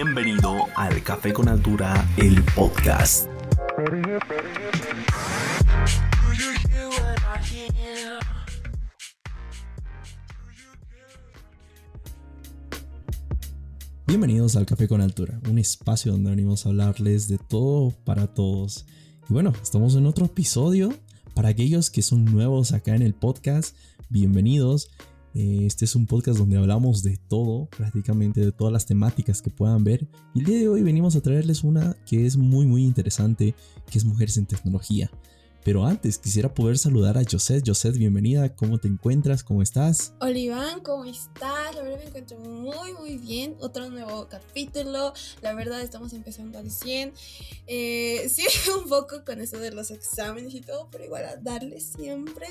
Bienvenido 0.00 0.68
al 0.76 1.02
Café 1.02 1.32
con 1.32 1.48
Altura, 1.48 2.08
el 2.18 2.40
podcast. 2.54 3.28
Bienvenidos 14.06 14.54
al 14.54 14.66
Café 14.66 14.86
con 14.86 15.00
Altura, 15.00 15.40
un 15.50 15.58
espacio 15.58 16.12
donde 16.12 16.30
venimos 16.30 16.64
a 16.64 16.68
hablarles 16.68 17.26
de 17.26 17.38
todo 17.38 17.90
para 18.04 18.28
todos. 18.28 18.86
Y 19.28 19.32
bueno, 19.32 19.52
estamos 19.60 19.96
en 19.96 20.06
otro 20.06 20.26
episodio. 20.26 20.94
Para 21.34 21.48
aquellos 21.48 21.90
que 21.90 22.02
son 22.02 22.24
nuevos 22.24 22.70
acá 22.70 22.94
en 22.94 23.02
el 23.02 23.14
podcast, 23.14 23.74
bienvenidos. 24.10 24.92
Eh, 25.34 25.64
este 25.66 25.84
es 25.84 25.94
un 25.94 26.06
podcast 26.06 26.38
donde 26.38 26.56
hablamos 26.56 27.02
de 27.02 27.18
todo, 27.28 27.66
prácticamente 27.76 28.40
de 28.40 28.52
todas 28.52 28.72
las 28.72 28.86
temáticas 28.86 29.42
que 29.42 29.50
puedan 29.50 29.84
ver. 29.84 30.06
Y 30.34 30.40
el 30.40 30.44
día 30.46 30.58
de 30.58 30.68
hoy 30.68 30.82
venimos 30.82 31.16
a 31.16 31.20
traerles 31.20 31.64
una 31.64 31.96
que 32.06 32.26
es 32.26 32.36
muy 32.36 32.66
muy 32.66 32.84
interesante, 32.84 33.54
que 33.90 33.98
es 33.98 34.04
Mujeres 34.04 34.36
en 34.38 34.46
Tecnología. 34.46 35.10
Pero 35.64 35.84
antes 35.84 36.18
quisiera 36.18 36.54
poder 36.54 36.78
saludar 36.78 37.18
a 37.18 37.22
Josette. 37.30 37.62
Josette, 37.66 37.98
bienvenida. 37.98 38.54
¿Cómo 38.54 38.78
te 38.78 38.88
encuentras? 38.88 39.44
¿Cómo 39.44 39.60
estás? 39.60 40.14
Hola 40.20 40.38
Iván, 40.38 40.80
¿cómo 40.80 41.04
estás? 41.04 41.74
La 41.74 41.82
verdad 41.82 41.98
me 41.98 42.06
encuentro 42.06 42.38
muy 42.38 42.92
muy 42.94 43.18
bien. 43.18 43.54
Otro 43.60 43.90
nuevo 43.90 44.28
capítulo. 44.30 45.12
La 45.42 45.52
verdad 45.52 45.82
estamos 45.82 46.14
empezando 46.14 46.58
al 46.58 46.70
100. 46.70 47.12
Eh, 47.66 48.28
sí, 48.34 48.44
un 48.78 48.88
poco 48.88 49.24
con 49.26 49.40
eso 49.42 49.58
de 49.58 49.72
los 49.72 49.90
exámenes 49.90 50.54
y 50.54 50.62
todo, 50.62 50.88
pero 50.90 51.04
igual 51.04 51.24
a 51.26 51.36
darle 51.36 51.80
siempre. 51.80 52.46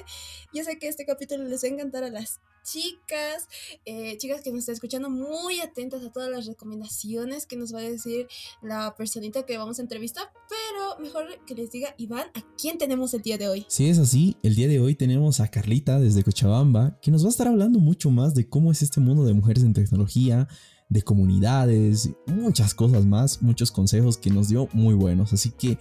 Yo 0.53 0.63
sé 0.63 0.77
que 0.77 0.87
este 0.87 1.05
capítulo 1.05 1.43
les 1.45 1.63
va 1.63 1.69
a 1.69 1.71
encantar 1.71 2.03
a 2.03 2.09
las 2.09 2.39
chicas, 2.67 3.47
eh, 3.85 4.17
chicas 4.17 4.41
que 4.41 4.51
nos 4.51 4.59
están 4.59 4.73
escuchando, 4.73 5.09
muy 5.09 5.61
atentas 5.61 6.03
a 6.03 6.11
todas 6.11 6.29
las 6.29 6.45
recomendaciones 6.45 7.45
que 7.45 7.55
nos 7.55 7.73
va 7.73 7.79
a 7.79 7.83
decir 7.83 8.27
la 8.61 8.93
personita 8.97 9.45
que 9.45 9.57
vamos 9.57 9.79
a 9.79 9.83
entrevistar, 9.83 10.25
pero 10.49 10.99
mejor 10.99 11.27
que 11.45 11.55
les 11.55 11.71
diga, 11.71 11.95
Iván, 11.97 12.27
¿a 12.33 12.43
quién 12.57 12.77
tenemos 12.77 13.13
el 13.13 13.21
día 13.21 13.37
de 13.37 13.47
hoy? 13.47 13.65
Si 13.69 13.87
es 13.87 13.99
así, 13.99 14.35
el 14.43 14.55
día 14.55 14.67
de 14.67 14.81
hoy 14.81 14.95
tenemos 14.95 15.39
a 15.39 15.47
Carlita 15.47 15.97
desde 15.97 16.23
Cochabamba, 16.23 16.99
que 17.01 17.09
nos 17.09 17.23
va 17.23 17.27
a 17.27 17.31
estar 17.31 17.47
hablando 17.47 17.79
mucho 17.79 18.11
más 18.11 18.35
de 18.35 18.49
cómo 18.49 18.71
es 18.71 18.81
este 18.81 18.99
mundo 18.99 19.23
de 19.23 19.33
mujeres 19.33 19.63
en 19.63 19.73
tecnología, 19.73 20.49
de 20.89 21.01
comunidades, 21.01 22.09
muchas 22.25 22.73
cosas 22.73 23.05
más, 23.05 23.41
muchos 23.41 23.71
consejos 23.71 24.17
que 24.17 24.29
nos 24.29 24.49
dio 24.49 24.67
muy 24.73 24.93
buenos, 24.93 25.31
así 25.31 25.51
que, 25.51 25.77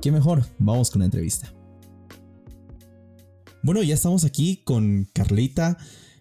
¿qué 0.00 0.12
mejor? 0.12 0.44
Vamos 0.58 0.92
con 0.92 1.00
la 1.00 1.06
entrevista. 1.06 1.52
Bueno, 3.64 3.82
ya 3.82 3.94
estamos 3.94 4.24
aquí 4.24 4.62
con 4.64 5.08
Carlita. 5.12 5.76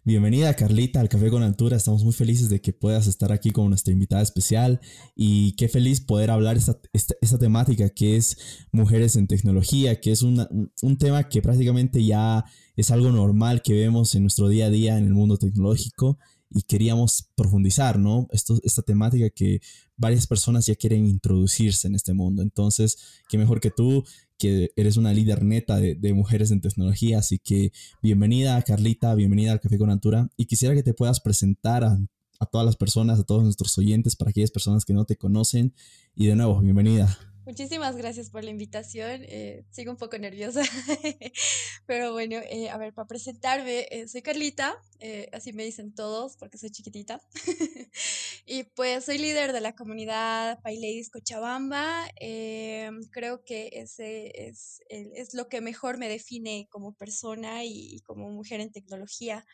Bienvenida 0.08 0.54
Carlita 0.54 1.02
al 1.02 1.10
Café 1.10 1.30
con 1.30 1.44
Altura. 1.44 1.76
Estamos 1.76 2.06
muy 2.06 2.14
felices 2.14 2.48
de 2.48 2.62
que 2.62 2.72
puedas 2.72 3.08
estar 3.08 3.34
aquí 3.34 3.52
como 3.52 3.68
nuestra 3.68 3.92
invitada 3.92 4.22
especial 4.22 4.80
y 5.18 5.52
qué 5.58 5.68
feliz 5.68 6.00
poder 6.00 6.32
hablar 6.32 6.56
esta, 6.56 6.80
esta, 6.94 7.38
temática 7.38 7.90
que 7.90 8.16
es 8.16 8.38
mujeres 8.72 9.18
en 9.18 9.28
tecnología, 9.28 10.00
que 10.00 10.14
es 10.14 10.22
un 10.22 10.98
tema 10.98 11.28
que 11.28 11.42
prácticamente 11.42 12.06
ya 12.06 12.46
es 12.78 12.90
algo 12.90 13.12
normal 13.12 13.62
que 13.62 13.74
vemos 13.74 14.16
en 14.16 14.22
nuestro 14.22 14.48
día 14.48 14.68
a 14.68 14.70
día 14.70 14.98
en 14.98 15.08
el 15.08 15.14
mundo 15.14 15.36
tecnológico 15.36 16.18
y 16.50 16.62
queríamos 16.62 17.30
profundizar, 17.36 18.00
¿no? 18.00 18.30
Esta 18.32 18.82
temática 18.84 19.30
que 19.30 19.60
varias 19.98 20.26
personas 20.26 20.66
ya 20.68 20.76
quieren 20.76 21.06
introducirse 21.06 21.86
en 21.88 21.96
este 21.96 22.14
mundo. 22.14 22.42
Entonces, 22.42 22.98
qué 23.28 23.38
mejor 23.38 23.60
que 23.60 23.72
tú 23.72 24.06
que 24.38 24.72
eres 24.76 24.98
una 24.98 25.14
líder 25.14 25.44
neta 25.44 25.78
de, 25.78 26.14
mujeres 26.14 26.52
en 26.52 26.62
tecnología. 26.62 27.20
Así 27.20 27.40
que 27.40 27.72
bienvenida, 28.02 28.62
Carlita, 28.62 29.14
bienvenida 29.16 29.52
al 29.52 29.60
Café 29.60 29.78
con 29.78 29.90
Altura. 29.90 30.30
Y 30.38 30.46
quisiera 30.46 30.76
que 30.76 30.84
te 30.84 30.94
puedas 30.94 31.20
presentar 31.20 31.84
a, 31.84 32.00
a 32.40 32.46
todas 32.46 32.66
las 32.66 32.76
personas, 32.76 33.20
a 33.20 33.24
todos 33.24 33.44
nuestros 33.44 33.78
oyentes, 33.78 34.16
para 34.16 34.30
aquellas 34.30 34.52
personas 34.52 34.86
que 34.86 34.94
no 34.94 35.06
te 35.06 35.16
conocen. 35.16 35.74
Y 36.16 36.28
de 36.28 36.36
nuevo, 36.36 36.60
bienvenida. 36.60 37.18
Muchísimas 37.48 37.96
gracias 37.96 38.30
por 38.30 38.44
la 38.44 38.50
invitación. 38.50 39.22
Eh, 39.24 39.64
sigo 39.72 39.90
un 39.90 39.98
poco 39.98 40.18
nerviosa, 40.18 40.64
pero 41.86 42.12
bueno, 42.12 42.42
eh, 42.50 42.70
a 42.70 42.78
ver, 42.78 42.94
para 42.94 43.08
presentarme, 43.08 43.88
eh, 43.90 44.10
soy 44.10 44.22
Carlita, 44.22 44.76
así 45.32 45.54
me 45.54 45.64
dicen 45.64 45.96
todos 45.96 46.36
porque 46.36 46.58
soy 46.58 46.72
chiquitita. 46.72 47.22
y 48.46 48.64
pues 48.64 49.06
soy 49.06 49.18
líder 49.18 49.54
de 49.54 49.62
la 49.62 49.76
comunidad 49.76 50.60
PyLadies 50.62 51.10
Cochabamba. 51.10 52.10
creo 53.12 53.46
que 53.46 53.70
ese 53.72 54.50
es, 54.50 54.82
es, 54.90 55.34
lo 55.34 55.48
que 55.48 55.62
mejor 55.62 55.98
me 55.98 56.10
define 56.10 56.68
como 56.70 56.96
persona 56.96 57.64
y 57.64 58.02
como 58.02 58.30
mujer 58.30 58.60
en 58.60 58.74
tecnología. 58.74 59.46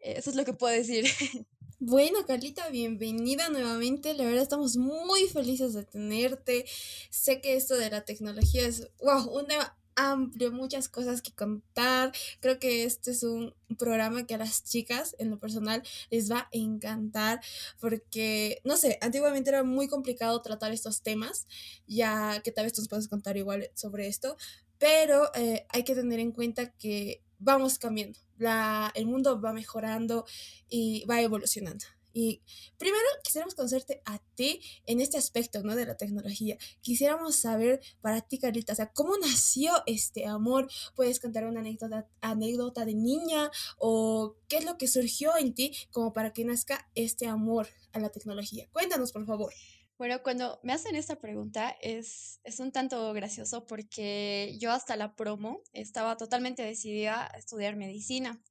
Eso 0.00 0.30
es 0.30 0.36
lo 0.36 0.44
que 0.44 0.52
puedo 0.52 0.74
decir. 0.74 1.04
Bueno, 1.86 2.24
Carlita, 2.26 2.70
bienvenida 2.70 3.50
nuevamente. 3.50 4.14
La 4.14 4.24
verdad 4.24 4.42
estamos 4.42 4.78
muy 4.78 5.28
felices 5.28 5.74
de 5.74 5.84
tenerte. 5.84 6.64
Sé 7.10 7.42
que 7.42 7.56
esto 7.56 7.76
de 7.76 7.90
la 7.90 8.06
tecnología 8.06 8.66
es, 8.66 8.88
wow, 9.02 9.28
un 9.28 9.46
tema 9.46 9.76
amplio, 9.94 10.50
muchas 10.50 10.88
cosas 10.88 11.20
que 11.20 11.32
contar. 11.32 12.10
Creo 12.40 12.58
que 12.58 12.84
este 12.84 13.10
es 13.10 13.22
un 13.22 13.54
programa 13.76 14.26
que 14.26 14.34
a 14.34 14.38
las 14.38 14.64
chicas, 14.64 15.14
en 15.18 15.28
lo 15.28 15.38
personal, 15.38 15.82
les 16.08 16.32
va 16.32 16.38
a 16.38 16.48
encantar 16.52 17.42
porque, 17.78 18.62
no 18.64 18.78
sé, 18.78 18.96
antiguamente 19.02 19.50
era 19.50 19.62
muy 19.62 19.86
complicado 19.86 20.40
tratar 20.40 20.72
estos 20.72 21.02
temas, 21.02 21.46
ya 21.86 22.40
que 22.42 22.50
tal 22.50 22.64
vez 22.64 22.72
tú 22.72 22.80
nos 22.80 22.88
puedes 22.88 23.08
contar 23.08 23.36
igual 23.36 23.70
sobre 23.74 24.06
esto, 24.06 24.38
pero 24.78 25.30
eh, 25.34 25.66
hay 25.68 25.84
que 25.84 25.94
tener 25.94 26.18
en 26.18 26.32
cuenta 26.32 26.70
que 26.72 27.23
vamos 27.38 27.78
cambiando, 27.78 28.18
la, 28.38 28.92
el 28.94 29.06
mundo 29.06 29.40
va 29.40 29.52
mejorando 29.52 30.24
y 30.68 31.04
va 31.06 31.20
evolucionando. 31.20 31.84
Y 32.16 32.42
primero 32.78 33.04
quisiéramos 33.24 33.56
conocerte 33.56 34.00
a 34.04 34.20
ti 34.36 34.60
en 34.86 35.00
este 35.00 35.18
aspecto, 35.18 35.64
¿no? 35.64 35.74
De 35.74 35.84
la 35.84 35.96
tecnología. 35.96 36.56
Quisiéramos 36.80 37.34
saber 37.34 37.80
para 38.00 38.20
ti, 38.20 38.38
Carlita, 38.38 38.72
o 38.72 38.76
sea, 38.76 38.92
¿cómo 38.92 39.18
nació 39.18 39.72
este 39.86 40.24
amor? 40.26 40.70
¿Puedes 40.94 41.18
contar 41.18 41.44
una 41.44 41.58
anécdota, 41.60 42.08
anécdota 42.20 42.84
de 42.84 42.94
niña? 42.94 43.50
¿O 43.78 44.36
qué 44.48 44.58
es 44.58 44.64
lo 44.64 44.78
que 44.78 44.86
surgió 44.86 45.36
en 45.36 45.54
ti 45.54 45.72
como 45.90 46.12
para 46.12 46.32
que 46.32 46.44
nazca 46.44 46.88
este 46.94 47.26
amor 47.26 47.66
a 47.92 47.98
la 47.98 48.10
tecnología? 48.10 48.68
Cuéntanos, 48.70 49.10
por 49.10 49.26
favor. 49.26 49.52
Bueno, 49.98 50.22
cuando 50.22 50.58
me 50.64 50.72
hacen 50.72 50.96
esta 50.96 51.16
pregunta 51.20 51.70
es, 51.80 52.40
es 52.42 52.58
un 52.58 52.72
tanto 52.72 53.12
gracioso 53.12 53.64
porque 53.64 54.56
yo 54.60 54.72
hasta 54.72 54.96
la 54.96 55.14
promo 55.14 55.62
estaba 55.72 56.16
totalmente 56.16 56.62
decidida 56.64 57.26
a 57.32 57.38
estudiar 57.38 57.76
medicina. 57.76 58.42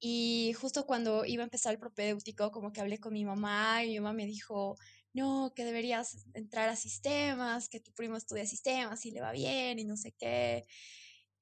Y 0.00 0.54
justo 0.54 0.86
cuando 0.86 1.24
iba 1.26 1.42
a 1.42 1.46
empezar 1.46 1.72
el 1.74 1.80
propedéutico, 1.80 2.50
como 2.52 2.72
que 2.72 2.80
hablé 2.80 2.98
con 3.00 3.12
mi 3.14 3.24
mamá 3.24 3.84
y 3.84 3.88
mi 3.88 4.00
mamá 4.00 4.12
me 4.14 4.26
dijo, 4.26 4.76
no, 5.14 5.52
que 5.56 5.64
deberías 5.64 6.26
entrar 6.34 6.68
a 6.68 6.76
sistemas, 6.76 7.68
que 7.68 7.80
tu 7.80 7.92
primo 7.92 8.16
estudia 8.16 8.46
sistemas 8.46 9.04
y 9.06 9.10
le 9.12 9.20
va 9.22 9.32
bien 9.32 9.78
y 9.78 9.84
no 9.84 9.96
sé 9.96 10.12
qué. 10.18 10.66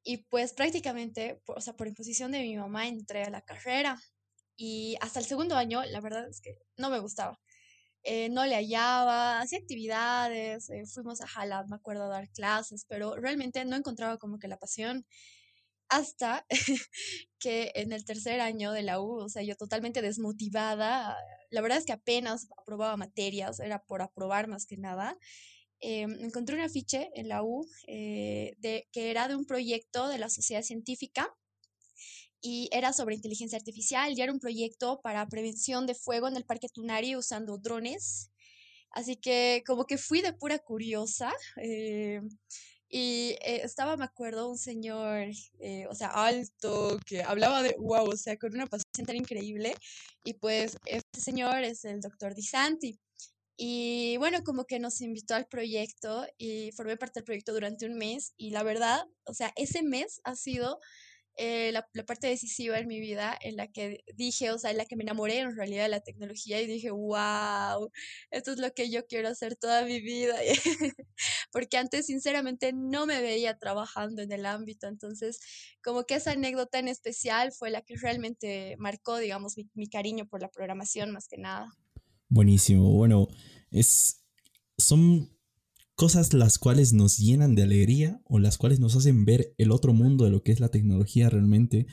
Y 0.05 0.19
pues 0.29 0.53
prácticamente, 0.55 1.43
o 1.47 1.61
sea, 1.61 1.75
por 1.77 1.89
imposición 1.89 2.33
de 2.33 2.41
mi 2.43 2.57
mamá 2.57 2.89
entré 2.89 3.25
a 3.25 3.31
la 3.31 3.43
carrera. 3.43 3.99
Y 4.57 4.97
hasta 5.03 5.21
el 5.21 5.27
segundo 5.27 5.57
año, 5.57 5.85
la 5.85 6.01
verdad 6.01 6.29
es 6.31 6.41
que 6.43 6.59
no 6.79 6.91
me 6.91 7.01
gustaba. 7.01 7.41
Eh, 8.09 8.29
no 8.31 8.47
le 8.47 8.55
hallaba, 8.55 9.41
hacía 9.41 9.59
actividades, 9.59 10.71
eh, 10.71 10.87
fuimos 10.87 11.21
a 11.21 11.27
Jalad, 11.27 11.67
me 11.67 11.75
acuerdo, 11.75 12.05
a 12.05 12.09
dar 12.09 12.31
clases, 12.31 12.85
pero 12.89 13.17
realmente 13.17 13.65
no 13.65 13.75
encontraba 13.75 14.17
como 14.17 14.39
que 14.39 14.47
la 14.47 14.59
pasión 14.59 15.05
hasta 15.89 16.47
que 17.41 17.73
en 17.75 17.93
el 17.93 18.05
tercer 18.05 18.41
año 18.41 18.71
de 18.71 18.83
la 18.83 19.01
U, 19.01 19.19
o 19.25 19.29
sea, 19.29 19.43
yo 19.43 19.57
totalmente 19.57 20.03
desmotivada, 20.03 21.17
la 21.51 21.61
verdad 21.63 21.79
es 21.79 21.85
que 21.85 21.93
apenas 21.95 22.47
aprobaba 22.57 22.97
materias, 22.97 23.59
era 23.59 23.83
por 23.85 24.03
aprobar 24.03 24.47
más 24.47 24.67
que 24.67 24.77
nada, 24.77 25.19
eh, 25.81 26.03
encontré 26.03 26.55
un 26.57 26.63
afiche 26.63 27.11
en 27.17 27.29
la 27.29 27.43
U 27.43 27.67
de, 27.89 28.89
que 28.93 29.11
era 29.11 29.27
de 29.27 29.35
un 29.35 29.47
proyecto 29.47 30.09
de 30.09 30.19
la 30.19 30.31
sociedad 30.31 30.63
científica 30.63 31.35
y 32.41 32.69
era 32.73 32.93
sobre 32.93 33.15
inteligencia 33.15 33.59
artificial 33.59 34.13
y 34.17 34.23
era 34.23 34.33
un 34.33 34.41
proyecto 34.41 35.01
para 35.03 35.27
prevención 35.29 35.87
de 35.87 35.95
fuego 35.95 36.29
en 36.29 36.37
el 36.37 36.45
Parque 36.45 36.69
Tunari 36.69 37.17
usando 37.17 37.59
drones. 37.59 38.31
Así 38.91 39.17
que 39.17 39.63
como 39.67 39.85
que 39.85 39.99
fui 39.99 40.23
de 40.23 40.33
pura 40.33 40.59
curiosa. 40.59 41.33
Eh, 41.63 42.21
y 42.89 43.37
eh, 43.43 43.63
estaba, 43.65 43.97
me 43.97 44.05
acuerdo, 44.05 44.49
un 44.49 44.59
señor, 44.59 45.29
eh, 45.59 45.87
o 45.91 45.95
sea, 45.95 46.09
alto, 46.09 46.99
que 47.05 47.23
hablaba 47.23 47.63
de, 47.63 47.75
wow, 47.79 48.09
o 48.09 48.17
sea, 48.17 48.37
con 48.39 48.55
una 48.55 48.67
pasión 48.67 49.07
tan 49.07 49.17
increíble. 49.17 49.75
Y 50.25 50.35
pues 50.35 50.77
este 50.87 51.21
señor 51.21 51.63
es 51.65 51.85
el 51.85 52.01
doctor 52.01 52.35
Di 52.35 52.43
Santi. 52.43 52.99
Y 53.57 54.17
bueno, 54.19 54.43
como 54.45 54.67
que 54.67 54.79
nos 54.79 55.01
invitó 55.01 55.35
al 55.35 55.47
proyecto 55.47 56.27
y 56.39 56.73
formé 56.73 56.97
parte 56.97 57.21
del 57.21 57.25
proyecto 57.25 57.53
durante 57.53 57.87
un 57.87 57.97
mes. 57.97 58.35
Y 58.37 58.51
la 58.51 58.63
verdad, 58.63 59.05
o 59.25 59.35
sea, 59.35 59.53
ese 59.57 59.83
mes 59.83 60.21
ha 60.25 60.37
sido 60.37 60.79
eh, 61.37 61.71
la, 61.73 61.87
parte 62.07 62.29
decisiva 62.29 62.79
en 62.79 62.89
mi 62.89 62.99
vida 62.99 63.37
en 63.43 63.57
la 63.57 63.69
que 63.69 64.03
dije, 64.15 64.51
o 64.51 64.59
sea, 64.59 64.71
en 64.71 64.79
la 64.79 64.87
que 64.87 64.97
me 64.97 65.03
enamoré 65.03 65.39
en 65.41 65.55
realidad 65.55 65.83
de 65.83 65.91
la 65.91 66.01
tecnología 66.01 66.61
y 66.63 66.67
dije, 66.67 66.91
wow, 66.91 67.91
esto 68.31 68.53
es 68.53 68.59
lo 68.59 68.73
que 68.73 68.91
yo 68.91 69.07
quiero 69.07 69.29
hacer 69.29 69.55
toda 69.57 69.85
mi 69.85 70.01
vida. 70.01 70.35
Porque 71.53 71.77
antes, 71.77 72.07
sinceramente, 72.07 72.73
no 72.73 73.05
me 73.05 73.21
veía 73.21 73.59
trabajando 73.59 74.23
en 74.23 74.33
el 74.33 74.47
ámbito. 74.47 74.89
Entonces, 74.89 75.39
como 75.83 76.05
que 76.05 76.15
esa 76.15 76.33
anécdota 76.33 76.79
en 76.79 76.89
especial 76.89 77.53
fue 77.53 77.71
la 77.71 77.83
que 77.83 77.97
realmente 77.97 78.77
marcó, 78.79 79.19
digamos, 79.19 79.59
mi, 79.59 79.69
mi 79.75 79.89
cariño 79.89 80.27
por 80.27 80.41
la 80.41 80.49
programación 80.49 81.11
más 81.13 81.29
que 81.29 81.37
nada. 81.37 81.71
Buenísimo. 82.29 82.93
Bueno, 82.93 83.29
es, 83.71 84.25
son 84.79 85.36
cosas 85.97 86.35
las 86.35 86.59
cuales 86.59 86.93
nos 86.93 87.17
llenan 87.17 87.55
de 87.55 87.63
alegría 87.63 88.21
o 88.25 88.39
las 88.39 88.59
cuales 88.59 88.79
nos 88.79 88.95
hacen 88.95 89.25
ver 89.25 89.55
el 89.57 89.73
otro 89.73 89.95
mundo 89.95 90.25
de 90.25 90.31
lo 90.31 90.43
que 90.43 90.53
es 90.53 90.61
la 90.61 90.69
tecnología 90.69 91.31
realmente, 91.31 91.87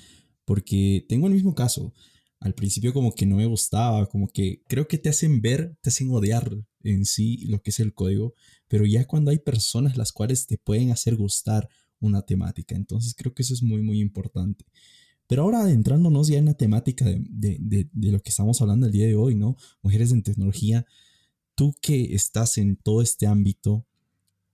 porque 0.45 1.05
tengo 1.07 1.27
el 1.27 1.33
mismo 1.33 1.55
caso. 1.55 1.93
Al 2.41 2.53
principio 2.53 2.93
como 2.93 3.15
que 3.15 3.25
no 3.25 3.37
me 3.37 3.45
gustaba, 3.45 4.05
como 4.07 4.27
que 4.27 4.61
creo 4.67 4.89
que 4.89 4.97
te 4.97 5.07
hacen 5.07 5.41
ver, 5.41 5.77
te 5.81 5.89
hacen 5.89 6.11
odiar 6.11 6.53
en 6.83 7.05
sí 7.05 7.45
lo 7.45 7.61
que 7.61 7.69
es 7.69 7.79
el 7.79 7.93
código, 7.93 8.33
pero 8.67 8.85
ya 8.85 9.05
cuando 9.05 9.31
hay 9.31 9.39
personas 9.39 9.95
las 9.95 10.11
cuales 10.11 10.45
te 10.45 10.57
pueden 10.57 10.91
hacer 10.91 11.15
gustar 11.15 11.69
una 12.01 12.21
temática, 12.23 12.75
entonces 12.75 13.15
creo 13.15 13.33
que 13.33 13.43
eso 13.43 13.53
es 13.53 13.63
muy, 13.63 13.81
muy 13.81 14.01
importante. 14.01 14.65
Pero 15.27 15.43
ahora 15.43 15.61
adentrándonos 15.61 16.27
ya 16.27 16.37
en 16.37 16.45
la 16.45 16.53
temática 16.55 17.05
de, 17.05 17.23
de, 17.29 17.89
de, 17.93 18.11
lo 18.11 18.19
que 18.19 18.29
estamos 18.29 18.61
hablando 18.61 18.85
el 18.85 18.91
día 18.91 19.07
de 19.07 19.15
hoy, 19.15 19.35
¿no? 19.35 19.55
Mujeres 19.81 20.11
en 20.11 20.21
tecnología, 20.21 20.85
tú 21.55 21.73
que 21.81 22.13
estás 22.13 22.57
en 22.57 22.75
todo 22.75 23.01
este 23.01 23.25
ámbito, 23.25 23.87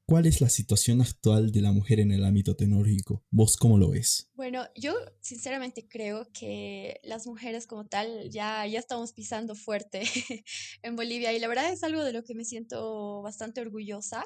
¿Cuál 0.10 0.26
es 0.26 0.42
la 0.42 0.50
situación 0.50 1.02
actual 1.02 1.52
de 1.52 1.62
la 1.62 1.72
mujer 1.72 2.00
en 2.00 2.12
el 2.12 2.26
ámbito 2.26 2.56
tecnológico? 2.56 3.24
¿Vos 3.30 3.58
cómo 3.58 3.78
lo 3.78 3.92
ves? 3.92 4.28
Bueno, 4.34 4.66
yo 4.74 4.96
sinceramente 5.22 5.88
creo 5.88 6.28
que 6.34 7.00
las 7.04 7.28
mujeres 7.28 7.68
como 7.68 7.86
tal 7.86 8.28
ya, 8.32 8.66
ya 8.66 8.80
estamos 8.80 9.14
pisando 9.14 9.54
fuerte 9.54 10.02
en 10.82 10.96
Bolivia 10.96 11.32
y 11.32 11.40
la 11.40 11.48
verdad 11.48 11.72
es 11.72 11.84
algo 11.84 12.04
de 12.04 12.14
lo 12.14 12.24
que 12.24 12.34
me 12.34 12.44
siento 12.44 13.22
bastante 13.22 13.62
orgullosa. 13.62 14.26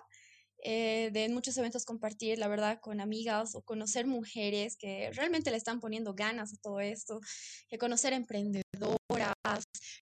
Eh, 0.63 1.09
de 1.12 1.25
en 1.25 1.33
muchos 1.33 1.57
eventos 1.57 1.83
compartir, 1.83 2.39
la 2.39 2.47
verdad, 2.47 2.80
con 2.80 3.01
amigas 3.01 3.53
o 3.53 3.62
conocer 3.62 4.07
mujeres 4.07 4.77
que 4.77 5.12
realmente 5.12 5.51
le 5.51 5.57
están 5.57 5.81
poniendo 5.81 6.13
ganas 6.13 6.53
a 6.53 6.57
todo 6.62 6.80
esto, 6.80 7.19
que 7.68 7.77
conocer 7.77 8.13
emprendedoras, 8.13 9.65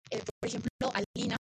eh, 0.10 0.24
por 0.40 0.50
ejemplo, 0.50 0.92
Alina, 0.92 1.37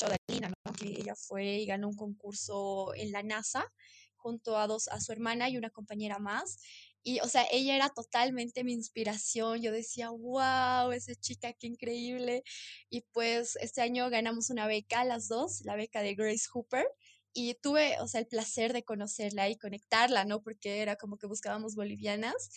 escuchado 0.00 0.12
de 0.12 0.18
Alina, 0.28 0.52
¿no? 0.64 0.72
que 0.72 0.86
ella 0.86 1.14
fue 1.14 1.44
y 1.58 1.66
ganó 1.66 1.88
un 1.88 1.96
concurso 1.96 2.94
en 2.94 3.12
la 3.12 3.22
NASA 3.22 3.70
junto 4.16 4.56
a 4.56 4.66
dos, 4.66 4.88
a 4.88 5.00
su 5.00 5.12
hermana 5.12 5.48
y 5.48 5.56
una 5.56 5.70
compañera 5.70 6.18
más. 6.18 6.58
Y, 7.02 7.20
o 7.20 7.28
sea, 7.28 7.46
ella 7.50 7.74
era 7.76 7.88
totalmente 7.88 8.64
mi 8.64 8.74
inspiración. 8.74 9.62
Yo 9.62 9.72
decía, 9.72 10.10
wow, 10.10 10.92
esa 10.92 11.14
chica, 11.14 11.52
qué 11.54 11.66
increíble. 11.66 12.42
Y 12.90 13.02
pues 13.12 13.56
este 13.56 13.80
año 13.80 14.10
ganamos 14.10 14.50
una 14.50 14.66
beca, 14.66 15.04
las 15.04 15.26
dos, 15.28 15.62
la 15.64 15.76
beca 15.76 16.02
de 16.02 16.14
Grace 16.14 16.46
Hooper. 16.52 16.86
Y 17.32 17.54
tuve, 17.54 17.98
o 18.00 18.08
sea, 18.08 18.20
el 18.20 18.26
placer 18.26 18.72
de 18.72 18.82
conocerla 18.82 19.48
y 19.48 19.56
conectarla, 19.56 20.24
¿no? 20.24 20.42
Porque 20.42 20.80
era 20.82 20.96
como 20.96 21.16
que 21.16 21.26
buscábamos 21.26 21.74
bolivianas. 21.74 22.50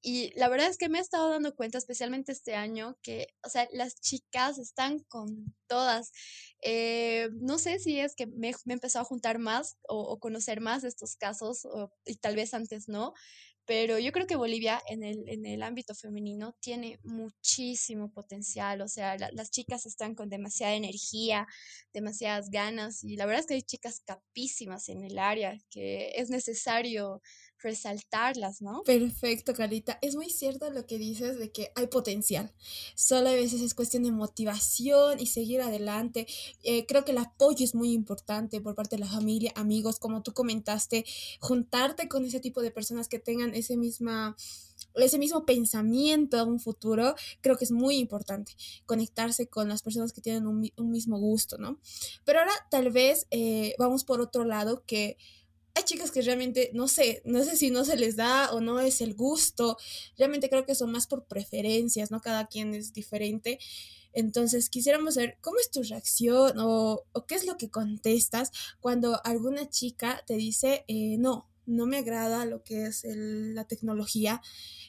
Y 0.00 0.32
la 0.38 0.48
verdad 0.48 0.68
es 0.68 0.78
que 0.78 0.88
me 0.88 0.98
he 0.98 1.00
estado 1.00 1.30
dando 1.30 1.54
cuenta, 1.54 1.78
especialmente 1.78 2.32
este 2.32 2.54
año, 2.54 2.96
que, 3.02 3.28
o 3.44 3.48
sea, 3.48 3.68
las 3.72 4.00
chicas 4.00 4.58
están 4.58 5.00
con 5.08 5.54
todas. 5.66 6.12
Eh, 6.62 7.30
no 7.40 7.58
sé 7.58 7.78
si 7.80 7.98
es 7.98 8.14
que 8.14 8.26
me, 8.26 8.52
me 8.64 8.74
empezó 8.74 9.00
a 9.00 9.04
juntar 9.04 9.38
más 9.38 9.76
o, 9.88 10.18
conocer 10.20 10.60
más 10.60 10.82
de 10.82 10.88
estos 10.88 11.16
casos, 11.16 11.66
y 12.04 12.16
tal 12.16 12.36
vez 12.36 12.54
antes 12.54 12.88
no, 12.88 13.14
pero 13.68 13.98
yo 13.98 14.12
creo 14.12 14.26
que 14.26 14.36
Bolivia 14.36 14.80
en 14.88 15.04
el, 15.04 15.28
en 15.28 15.44
el 15.44 15.62
ámbito 15.62 15.94
femenino 15.94 16.56
tiene 16.58 16.98
muchísimo 17.02 18.10
potencial, 18.10 18.80
o 18.80 18.88
sea, 18.88 19.18
las 19.18 19.50
chicas 19.50 19.84
están 19.84 20.14
con 20.14 20.30
demasiada 20.30 20.74
energía, 20.74 21.46
demasiadas 21.92 22.48
ganas, 22.50 23.04
y 23.04 23.16
la 23.16 23.26
verdad 23.26 23.40
es 23.40 23.46
que 23.46 23.54
hay 23.54 23.62
chicas 23.62 24.00
capísimas 24.06 24.88
en 24.88 25.04
el 25.04 25.18
área 25.18 25.58
que 25.68 26.12
es 26.16 26.30
necesario 26.30 27.20
resaltarlas, 27.62 28.62
¿no? 28.62 28.82
Perfecto, 28.82 29.54
Carita. 29.54 29.98
Es 30.02 30.16
muy 30.16 30.30
cierto 30.30 30.70
lo 30.70 30.86
que 30.86 30.98
dices 30.98 31.38
de 31.38 31.50
que 31.50 31.72
hay 31.74 31.86
potencial. 31.88 32.52
Solo 32.94 33.28
a 33.30 33.32
veces 33.32 33.60
es 33.60 33.74
cuestión 33.74 34.02
de 34.04 34.12
motivación 34.12 35.20
y 35.20 35.26
seguir 35.26 35.60
adelante. 35.60 36.26
Eh, 36.62 36.86
creo 36.86 37.04
que 37.04 37.12
el 37.12 37.18
apoyo 37.18 37.64
es 37.64 37.74
muy 37.74 37.92
importante 37.92 38.60
por 38.60 38.74
parte 38.74 38.96
de 38.96 39.00
la 39.00 39.10
familia, 39.10 39.52
amigos, 39.56 39.98
como 39.98 40.22
tú 40.22 40.32
comentaste, 40.32 41.04
juntarte 41.40 42.08
con 42.08 42.24
ese 42.24 42.40
tipo 42.40 42.62
de 42.62 42.70
personas 42.70 43.08
que 43.08 43.18
tengan 43.18 43.54
ese 43.54 43.76
misma 43.76 44.36
ese 44.94 45.18
mismo 45.18 45.44
pensamiento 45.44 46.38
a 46.38 46.44
un 46.44 46.60
futuro, 46.60 47.14
creo 47.40 47.56
que 47.56 47.64
es 47.64 47.70
muy 47.70 47.96
importante 47.96 48.52
conectarse 48.86 49.48
con 49.48 49.68
las 49.68 49.82
personas 49.82 50.12
que 50.12 50.20
tienen 50.20 50.46
un, 50.46 50.90
mismo 50.90 51.18
gusto, 51.18 51.58
¿no? 51.58 51.78
Pero 52.24 52.40
ahora 52.40 52.52
tal 52.70 52.90
vez 52.90 53.26
eh, 53.30 53.74
vamos 53.78 54.04
por 54.04 54.20
otro 54.20 54.44
lado 54.44 54.84
que 54.86 55.16
hay 55.78 55.84
chicas 55.84 56.10
que 56.10 56.22
realmente, 56.22 56.70
no 56.74 56.88
sé, 56.88 57.22
no 57.24 57.44
sé 57.44 57.56
si 57.56 57.70
no 57.70 57.84
se 57.84 57.96
les 57.96 58.16
da 58.16 58.50
o 58.52 58.60
no 58.60 58.80
es 58.80 59.00
el 59.00 59.14
gusto, 59.14 59.76
realmente 60.16 60.50
creo 60.50 60.66
que 60.66 60.74
son 60.74 60.90
más 60.90 61.06
por 61.06 61.24
preferencias, 61.24 62.10
¿no? 62.10 62.20
Cada 62.20 62.48
quien 62.48 62.74
es 62.74 62.92
diferente. 62.92 63.60
Entonces, 64.12 64.70
quisiéramos 64.70 65.14
saber 65.14 65.38
cómo 65.40 65.58
es 65.60 65.70
tu 65.70 65.84
reacción 65.84 66.54
o, 66.58 67.04
qué 67.28 67.36
es 67.36 67.46
lo 67.46 67.56
que 67.56 67.70
contestas 67.70 68.50
cuando 68.80 69.20
alguna 69.24 69.68
chica 69.70 70.24
te 70.26 70.34
dice, 70.34 70.84
eh, 70.88 71.16
no, 71.18 71.48
no 71.66 71.86
me 71.86 71.98
agrada 71.98 72.44
lo 72.44 72.64
que 72.64 72.86
es 72.86 73.04
la 73.06 73.64
tecnología. 73.64 74.42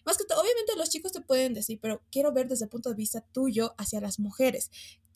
Más 0.06 0.18
que 0.18 0.24
obviamente 0.24 0.76
los 0.76 0.90
chicos 0.90 1.12
te 1.12 1.22
pueden 1.22 1.54
decir, 1.54 1.78
pero 1.80 2.02
quiero 2.10 2.34
ver 2.34 2.48
desde 2.48 2.66
el 2.66 2.70
punto 2.70 2.90
de 2.90 2.96
vista 2.96 3.22
tuyo 3.22 3.76
hacia 3.78 4.02
las 4.02 4.18
mujeres. 4.18 4.72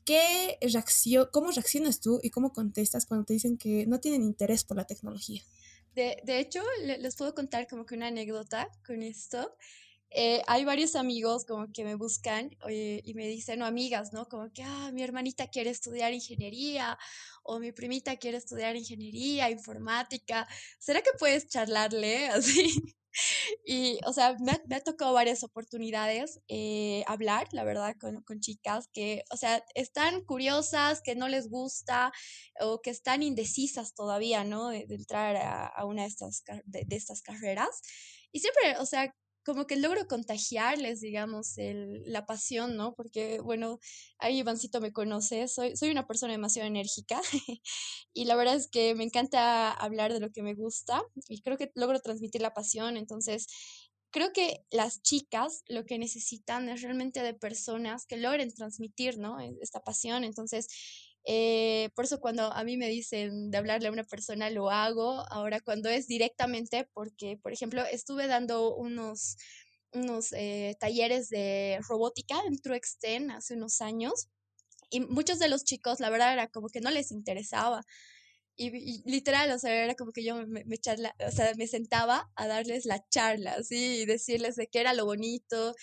¿Qué 0.06 0.58
reacción, 0.62 1.30
cómo 1.32 1.50
reaccionas 1.50 2.00
tú 2.00 2.20
y 2.22 2.30
cómo 2.30 2.54
contestas 2.54 3.08
cuando 3.08 3.26
te 3.26 3.34
dicen 3.34 3.58
que 3.58 3.88
no 3.88 4.00
tienen 4.00 4.22
interés 4.22 4.66
por 4.66 4.78
la 4.78 4.86
tecnología? 4.86 5.42
De, 5.96 6.18
de 6.24 6.40
hecho, 6.40 6.62
les 6.84 7.16
puedo 7.16 7.34
contar 7.36 7.68
como 7.68 7.86
que 7.86 7.96
una 7.96 8.08
anécdota 8.08 8.68
con 8.86 9.04
esto. 9.04 9.56
Eh, 10.16 10.44
hay 10.48 10.64
varios 10.64 10.96
amigos 10.96 11.44
como 11.46 11.72
que 11.72 11.84
me 11.84 11.96
buscan 11.96 12.52
y 12.70 13.14
me 13.16 13.28
dicen, 13.28 13.62
o 13.64 13.66
amigas, 13.66 14.14
¿no? 14.14 14.28
Como 14.28 14.52
que, 14.54 14.64
ah, 14.64 14.92
mi 14.94 15.02
hermanita 15.04 15.48
quiere 15.48 15.72
estudiar 15.72 16.14
ingeniería 16.14 16.98
o 17.44 17.60
mi 17.60 17.72
primita 17.72 18.16
quiere 18.18 18.38
estudiar 18.38 18.76
ingeniería, 18.76 19.50
informática. 19.50 20.48
¿Será 20.80 21.02
que 21.02 21.12
puedes 21.18 21.48
charlarle 21.48 22.28
así? 22.30 22.96
Y, 23.66 24.00
o 24.06 24.14
sea, 24.14 24.36
me 24.40 24.76
ha, 24.76 24.80
tocado 24.82 25.14
varias 25.14 25.44
oportunidades 25.44 26.42
eh, 26.48 27.04
hablar, 27.08 27.48
la 27.52 27.64
verdad, 27.64 27.96
con, 28.00 28.22
con, 28.24 28.40
chicas 28.40 28.90
que, 28.94 29.24
o 29.32 29.38
sea, 29.38 29.64
están 29.76 30.22
curiosas, 30.26 31.02
que 31.02 31.16
no 31.16 31.28
les 31.28 31.50
gusta 31.50 32.12
o 32.60 32.82
que 32.82 32.90
están 32.90 33.24
indecisas 33.24 33.94
todavía, 33.94 34.44
¿no? 34.44 34.70
De, 34.70 34.86
entrar 34.90 35.36
a, 35.38 35.66
a, 35.68 35.86
una 35.86 36.04
de 36.04 36.08
estas, 36.10 36.44
de, 36.66 36.84
de 36.86 36.96
estas 36.96 37.22
carreras. 37.22 37.82
Y 38.32 38.40
siempre, 38.40 38.78
o 38.80 38.86
sea, 38.86 39.14
como 39.46 39.68
que 39.68 39.76
logro 39.76 40.08
contagiarles, 40.08 41.02
digamos, 41.02 41.58
el, 41.58 42.04
la 42.06 42.26
pasión, 42.26 42.78
¿no? 42.78 42.94
Porque, 42.96 43.40
bueno, 43.42 43.80
ahí 44.20 44.40
Ivancito 44.40 44.82
me 44.82 44.94
conoce, 44.94 45.48
soy, 45.48 45.76
soy 45.76 45.92
una 45.92 46.08
persona 46.08 46.34
demasiado 46.34 46.68
enérgica 46.68 47.22
y 48.14 48.26
la 48.26 48.36
verdad 48.36 48.56
es 48.56 48.68
que 48.70 48.96
me 48.96 49.04
encanta 49.04 49.72
hablar 49.72 50.14
de 50.14 50.20
lo 50.20 50.32
que 50.32 50.44
me 50.44 50.54
gusta 50.56 51.04
y 51.28 51.42
creo 51.42 51.58
que 51.58 51.72
logro 51.76 52.00
transmitir 52.00 52.42
la 52.42 52.54
pasión, 52.54 52.98
entonces 52.98 53.48
creo 54.12 54.32
que 54.32 54.64
las 54.72 55.02
chicas 55.02 55.64
lo 55.68 55.86
que 55.86 55.98
necesitan 55.98 56.70
es 56.70 56.82
realmente 56.84 57.22
de 57.22 57.34
personas 57.34 58.06
que 58.06 58.18
logren 58.18 58.54
transmitir, 58.54 59.18
¿no? 59.18 59.40
E, 59.40 59.58
esta 59.62 59.82
pasión, 59.82 60.24
entonces 60.24 60.68
eh, 61.26 61.90
por 61.96 62.06
eso 62.06 62.20
cuando 62.20 62.52
a 62.52 62.64
mí 62.64 62.76
me 62.78 62.90
dicen 62.90 63.50
de 63.50 63.58
hablarle 63.58 63.88
a 63.88 63.92
una 63.92 64.04
persona 64.04 64.50
lo 64.50 64.70
hago, 64.70 65.24
ahora 65.32 65.62
cuando 65.62 65.90
es 65.90 66.08
directamente, 66.08 66.88
porque 66.94 67.38
por 67.42 67.54
ejemplo 67.54 67.84
estuve 67.86 68.28
dando 68.28 68.76
unos, 68.76 69.38
unos 69.94 70.34
eh, 70.34 70.76
talleres 70.80 71.30
de 71.30 71.80
robótica 71.88 72.36
en 72.48 72.62
TrueXten 72.62 73.32
hace 73.32 73.56
unos 73.56 73.82
años 73.82 74.28
y 74.90 75.00
muchos 75.02 75.40
de 75.40 75.50
los 75.50 75.64
chicos 75.64 76.00
la 76.00 76.10
verdad 76.10 76.34
era 76.34 76.48
como 76.50 76.70
que 76.70 76.82
no 76.82 76.92
les 76.92 77.12
interesaba. 77.12 77.84
Y, 78.56 79.02
literal, 79.10 79.52
o 79.52 79.58
sea, 79.58 79.84
era 79.84 79.96
como 79.96 80.12
que 80.12 80.24
yo 80.24 80.36
me, 80.46 80.64
me, 80.66 80.78
charla, 80.78 81.16
o 81.28 81.32
sea, 81.32 81.54
me 81.58 81.66
sentaba 81.66 82.32
a 82.36 82.46
darles 82.46 82.86
la 82.86 83.04
charla, 83.10 83.54
así, 83.54 84.02
y 84.02 84.06
decirles 84.06 84.56
de 84.56 84.68
qué 84.68 84.80
era 84.80 84.94
lo 84.94 85.06
bonito 85.06 85.74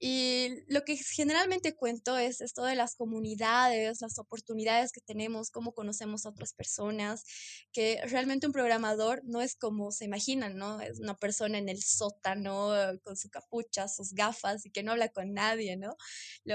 y 0.00 0.62
lo 0.68 0.84
que 0.84 0.96
generalmente 0.96 1.74
cuento 1.74 2.16
es 2.16 2.40
esto 2.40 2.64
de 2.64 2.76
las 2.76 2.94
comunidades, 2.94 4.00
las 4.00 4.18
oportunidades 4.18 4.92
que 4.92 5.00
tenemos, 5.00 5.50
cómo 5.50 5.72
conocemos 5.72 6.24
a 6.24 6.28
otras 6.28 6.52
personas, 6.54 7.24
que 7.72 8.00
realmente 8.06 8.46
un 8.46 8.52
programador 8.52 9.22
no 9.24 9.42
es 9.42 9.56
como 9.56 9.90
se 9.90 10.04
imaginan, 10.04 10.56
¿no? 10.56 10.80
Es 10.80 11.00
una 11.00 11.16
persona 11.16 11.58
en 11.58 11.68
el 11.68 11.82
sótano 11.82 12.70
con 13.02 13.16
su 13.16 13.28
capucha, 13.28 13.88
sus 13.88 14.12
gafas 14.12 14.64
y 14.66 14.70
que 14.70 14.84
no 14.84 14.92
habla 14.92 15.08
con 15.08 15.32
nadie, 15.32 15.76
¿no? 15.76 15.96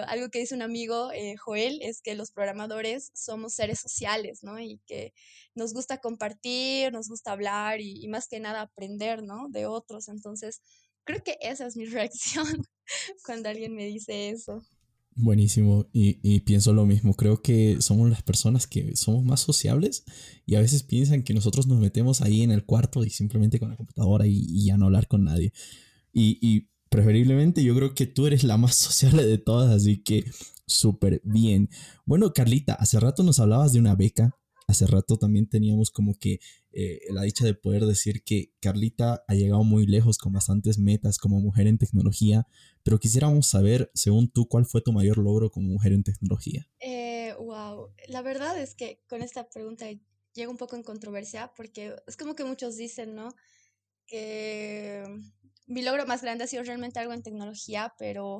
algo 0.07 0.29
que 0.29 0.39
dice 0.39 0.55
un 0.55 0.61
amigo, 0.61 1.11
eh, 1.11 1.35
Joel, 1.37 1.79
es 1.81 2.01
que 2.01 2.15
los 2.15 2.31
programadores 2.31 3.11
somos 3.13 3.53
seres 3.53 3.79
sociales, 3.79 4.43
¿no? 4.43 4.59
Y 4.59 4.79
que 4.85 5.13
nos 5.55 5.73
gusta 5.73 5.99
compartir, 5.99 6.91
nos 6.93 7.09
gusta 7.09 7.31
hablar 7.31 7.81
y, 7.81 8.03
y 8.03 8.07
más 8.07 8.27
que 8.27 8.39
nada 8.39 8.61
aprender, 8.61 9.23
¿no? 9.23 9.47
De 9.49 9.65
otros. 9.65 10.07
Entonces, 10.09 10.61
creo 11.03 11.23
que 11.23 11.37
esa 11.41 11.67
es 11.67 11.75
mi 11.77 11.85
reacción 11.85 12.67
cuando 13.25 13.49
alguien 13.49 13.75
me 13.75 13.85
dice 13.85 14.29
eso. 14.29 14.63
Buenísimo, 15.15 15.87
y, 15.93 16.39
pienso 16.39 16.73
lo 16.73 16.87
mismo, 16.87 17.13
creo 17.13 17.43
que 17.43 17.77
somos 17.81 18.09
las 18.09 18.23
personas 18.23 18.65
que 18.65 18.95
somos 18.95 19.23
más 19.23 19.41
sociables 19.41 20.05
y 20.47 20.55
a 20.55 20.59
veces 20.59 20.81
piensan 20.81 21.21
que 21.21 21.35
nosotros 21.35 21.67
nos 21.67 21.79
metemos 21.79 22.21
ahí 22.21 22.41
en 22.41 22.49
el 22.49 22.65
cuarto 22.65 23.03
y 23.03 23.11
simplemente 23.11 23.59
con 23.59 23.69
la 23.69 23.77
computadora 23.77 24.25
y, 24.25 24.65
ya 24.65 24.75
no 24.75 24.85
hablar 24.85 25.07
con 25.07 25.23
nadie. 25.23 25.53
Y, 26.11 26.69
preferiblemente 26.89 27.63
yo 27.63 27.75
creo 27.75 27.95
que 27.95 28.05
tú 28.05 28.27
eres 28.27 28.43
la 28.43 28.57
más 28.57 28.75
sociable 28.75 29.25
de 29.25 29.37
todas, 29.37 29.71
así 29.71 30.01
que 30.01 30.25
súper 30.65 31.21
bien. 31.23 31.69
Bueno, 32.05 32.33
Carlita, 32.33 32.73
hace 32.73 32.99
rato 32.99 33.21
nos 33.23 33.39
hablabas 33.39 33.73
de 33.73 33.79
una 33.79 33.95
beca. 33.95 34.35
Hace 34.67 34.87
rato 34.87 35.17
también 35.17 35.47
teníamos 35.47 35.91
como 35.91 36.15
que 36.17 36.39
eh, 36.71 36.99
la 37.11 37.23
dicha 37.23 37.45
de 37.45 37.53
poder 37.53 37.85
decir 37.85 38.23
que 38.23 38.53
Carlita 38.59 39.23
ha 39.27 39.33
llegado 39.35 39.63
muy 39.63 39.85
lejos 39.85 40.17
con 40.17 40.33
bastantes 40.33 40.79
metas 40.79 41.17
como 41.17 41.39
mujer 41.39 41.67
en 41.67 41.77
tecnología, 41.77 42.47
pero 42.83 42.99
quisiéramos 42.99 43.47
saber, 43.47 43.89
según 43.93 44.29
tú, 44.29 44.47
cuál 44.47 44.65
fue 44.65 44.81
tu 44.81 44.91
mayor 44.91 45.17
logro 45.17 45.49
como 45.49 45.69
mujer 45.69 45.93
en 45.93 46.03
tecnología. 46.03 46.67
Eh, 46.79 47.33
wow, 47.39 47.93
la 48.09 48.21
verdad 48.21 48.59
es 48.59 48.75
que 48.75 49.01
con 49.07 49.21
esta 49.21 49.49
pregunta 49.49 49.85
llego 50.33 50.51
un 50.51 50.57
poco 50.57 50.75
en 50.75 50.83
controversia 50.83 51.53
porque 51.55 51.95
es 52.07 52.17
como 52.17 52.35
que 52.35 52.43
muchos 52.43 52.75
dicen, 52.75 53.15
¿no? 53.15 53.33
Que 54.05 55.03
mi 55.65 55.81
logro 55.81 56.05
más 56.05 56.21
grande 56.21 56.43
ha 56.43 56.47
sido 56.47 56.63
realmente 56.63 56.99
algo 56.99 57.13
en 57.13 57.23
tecnología, 57.23 57.93
pero 57.97 58.39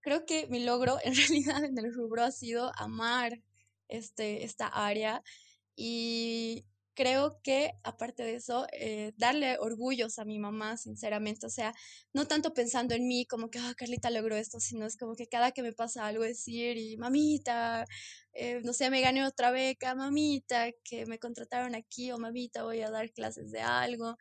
creo 0.00 0.26
que 0.26 0.46
mi 0.48 0.62
logro 0.64 0.98
en 1.02 1.14
realidad 1.16 1.64
en 1.64 1.78
el 1.78 1.94
rubro 1.94 2.22
ha 2.22 2.30
sido 2.32 2.72
amar 2.76 3.42
este, 3.88 4.44
esta 4.44 4.66
área 4.66 5.22
y 5.74 6.66
creo 6.96 7.40
que 7.44 7.72
aparte 7.84 8.24
de 8.24 8.36
eso, 8.36 8.66
eh, 8.72 9.12
darle 9.16 9.58
orgullos 9.60 10.18
a 10.18 10.24
mi 10.24 10.40
mamá, 10.40 10.76
sinceramente, 10.78 11.46
o 11.46 11.50
sea, 11.50 11.74
no 12.12 12.26
tanto 12.26 12.54
pensando 12.54 12.94
en 12.96 13.06
mí 13.06 13.26
como 13.26 13.50
que, 13.50 13.60
ah, 13.60 13.74
Carlita 13.76 14.10
logró 14.10 14.36
esto, 14.36 14.58
sino 14.60 14.86
es 14.86 14.96
como 14.96 15.14
que 15.14 15.28
cada 15.28 15.52
que 15.52 15.62
me 15.62 15.72
pasa 15.74 16.06
algo 16.06 16.24
decir, 16.24 16.78
y 16.78 16.96
mamita, 16.96 17.86
eh, 18.32 18.60
no 18.64 18.72
sé, 18.72 18.90
me 18.90 19.00
gané 19.02 19.24
otra 19.26 19.50
beca, 19.52 19.94
mamita, 19.94 20.72
que 20.84 21.06
me 21.06 21.18
contrataron 21.20 21.74
aquí, 21.76 22.10
o 22.12 22.18
mamita, 22.18 22.64
voy 22.64 22.80
a 22.82 22.90
dar 22.90 23.12
clases 23.12 23.52
de 23.52 23.60
algo. 23.60 24.16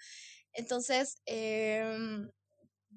Entonces, 0.53 1.21
em, 1.25 2.29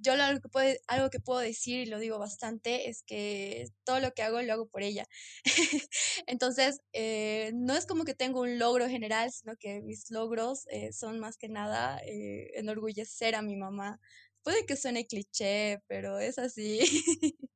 yo 0.01 0.17
lo, 0.17 0.23
algo, 0.25 0.41
que 0.41 0.49
puedo, 0.49 0.75
algo 0.87 1.11
que 1.11 1.21
puedo 1.21 1.41
decir, 1.41 1.81
y 1.81 1.87
lo 1.87 1.99
digo 1.99 2.19
bastante, 2.19 2.89
es 2.89 3.03
que 3.03 3.67
todo 3.85 4.01
lo 4.01 4.13
que 4.13 4.23
hago 4.23 4.41
lo 4.43 4.53
hago 4.53 4.69
por 4.69 4.83
ella. 4.83 5.07
Entonces, 6.27 6.81
eh, 6.93 7.53
no 7.55 7.75
es 7.75 7.87
como 7.87 8.05
que 8.05 8.15
tengo 8.15 8.41
un 8.41 8.59
logro 8.59 8.89
general, 8.89 9.31
sino 9.33 9.57
que 9.57 9.81
mis 9.83 10.11
logros 10.11 10.67
eh, 10.71 10.93
son 10.93 11.19
más 11.21 11.37
que 11.37 11.49
nada 11.49 12.01
eh, 12.05 12.51
enorgullecer 12.55 13.35
a 13.35 13.43
mi 13.43 13.57
mamá. 13.57 14.01
Puede 14.43 14.67
que 14.67 14.77
suene 14.77 15.07
cliché, 15.07 15.83
pero 15.89 16.19
es 16.19 16.39
así. 16.39 16.81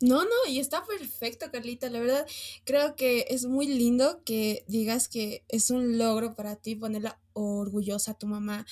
No, 0.00 0.24
no, 0.24 0.30
y 0.46 0.58
está 0.58 0.84
perfecto, 0.84 1.50
Carlita. 1.50 1.88
La 1.88 2.00
verdad, 2.00 2.26
creo 2.64 2.96
que 2.96 3.26
es 3.30 3.46
muy 3.46 3.66
lindo 3.66 4.22
que 4.24 4.62
digas 4.68 5.08
que 5.08 5.42
es 5.48 5.70
un 5.70 5.96
logro 5.96 6.34
para 6.34 6.56
ti 6.56 6.74
ponerla 6.74 7.18
orgullosa 7.32 8.12
a 8.12 8.18
tu 8.18 8.26
mamá. 8.26 8.66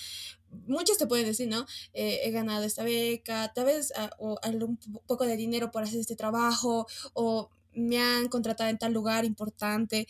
Muchos 0.67 0.99
te 0.99 1.07
pueden 1.07 1.27
decir, 1.27 1.49
¿no? 1.49 1.67
Eh, 1.93 2.21
he 2.25 2.31
ganado 2.31 2.65
esta 2.65 2.85
beca, 2.85 3.53
tal 3.55 3.67
vez 3.67 3.93
ah, 3.97 4.11
o 4.19 4.39
un 4.45 4.79
poco 5.07 5.27
de 5.27 5.37
dinero 5.37 5.71
por 5.71 5.83
hacer 5.83 6.01
este 6.01 6.17
trabajo, 6.17 6.87
o 7.13 7.51
me 7.75 7.99
han 7.99 8.29
contratado 8.29 8.71
en 8.71 8.79
tal 8.79 8.93
lugar 8.93 9.25
importante, 9.25 10.07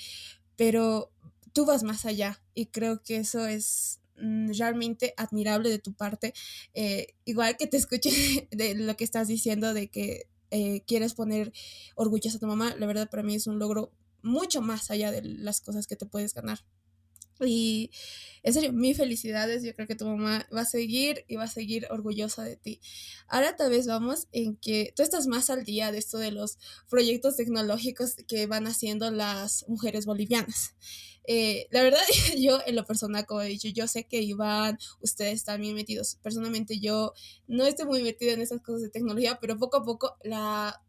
pero 0.56 1.10
tú 1.52 1.64
vas 1.64 1.82
más 1.82 2.04
allá 2.04 2.42
y 2.54 2.66
creo 2.66 3.02
que 3.02 3.16
eso 3.16 3.46
es 3.46 4.00
mm, 4.18 4.52
realmente 4.58 5.14
admirable 5.16 5.70
de 5.70 5.78
tu 5.78 5.94
parte. 5.94 6.34
Eh, 6.74 7.14
igual 7.24 7.56
que 7.56 7.66
te 7.66 7.76
escuche 7.76 8.10
de 8.50 8.74
lo 8.74 8.96
que 8.96 9.04
estás 9.04 9.28
diciendo 9.28 9.74
de 9.74 9.88
que 9.88 10.28
eh, 10.50 10.82
quieres 10.86 11.14
poner 11.14 11.52
orgullosa 11.96 12.36
a 12.36 12.40
tu 12.40 12.46
mamá, 12.46 12.74
la 12.78 12.86
verdad 12.86 13.10
para 13.10 13.22
mí 13.22 13.34
es 13.34 13.46
un 13.46 13.58
logro 13.58 13.92
mucho 14.22 14.62
más 14.62 14.90
allá 14.90 15.10
de 15.10 15.22
las 15.22 15.60
cosas 15.60 15.86
que 15.86 15.96
te 15.96 16.06
puedes 16.06 16.34
ganar. 16.34 16.60
Y 17.40 17.90
en 18.42 18.52
serio, 18.52 18.72
mis 18.72 18.96
felicidades, 18.96 19.62
yo 19.62 19.74
creo 19.74 19.88
que 19.88 19.94
tu 19.94 20.06
mamá 20.06 20.46
va 20.54 20.60
a 20.62 20.66
seguir 20.66 21.24
y 21.28 21.36
va 21.36 21.44
a 21.44 21.48
seguir 21.48 21.86
orgullosa 21.90 22.44
de 22.44 22.56
ti. 22.56 22.80
Ahora 23.26 23.56
tal 23.56 23.70
vez 23.70 23.86
vamos 23.86 24.28
en 24.32 24.56
que 24.56 24.92
tú 24.94 25.02
estás 25.02 25.26
más 25.26 25.50
al 25.50 25.64
día 25.64 25.90
de 25.92 25.98
esto 25.98 26.18
de 26.18 26.30
los 26.30 26.58
proyectos 26.88 27.36
tecnológicos 27.36 28.16
que 28.28 28.46
van 28.46 28.66
haciendo 28.66 29.10
las 29.10 29.64
mujeres 29.68 30.06
bolivianas. 30.06 30.74
Eh, 31.26 31.66
la 31.70 31.82
verdad, 31.82 32.00
yo 32.38 32.60
en 32.66 32.76
lo 32.76 32.84
personal, 32.84 33.26
como 33.26 33.40
he 33.40 33.48
dicho, 33.48 33.68
yo 33.68 33.88
sé 33.88 34.04
que 34.04 34.20
Iván, 34.20 34.78
ustedes 35.00 35.34
están 35.34 35.60
bien 35.60 35.74
metidos. 35.74 36.16
Personalmente 36.22 36.78
yo 36.78 37.14
no 37.46 37.64
estoy 37.64 37.86
muy 37.86 38.02
metida 38.02 38.32
en 38.32 38.42
esas 38.42 38.60
cosas 38.60 38.82
de 38.82 38.90
tecnología, 38.90 39.38
pero 39.40 39.56
poco 39.56 39.78
a 39.78 39.84
poco 39.84 40.16
la 40.22 40.83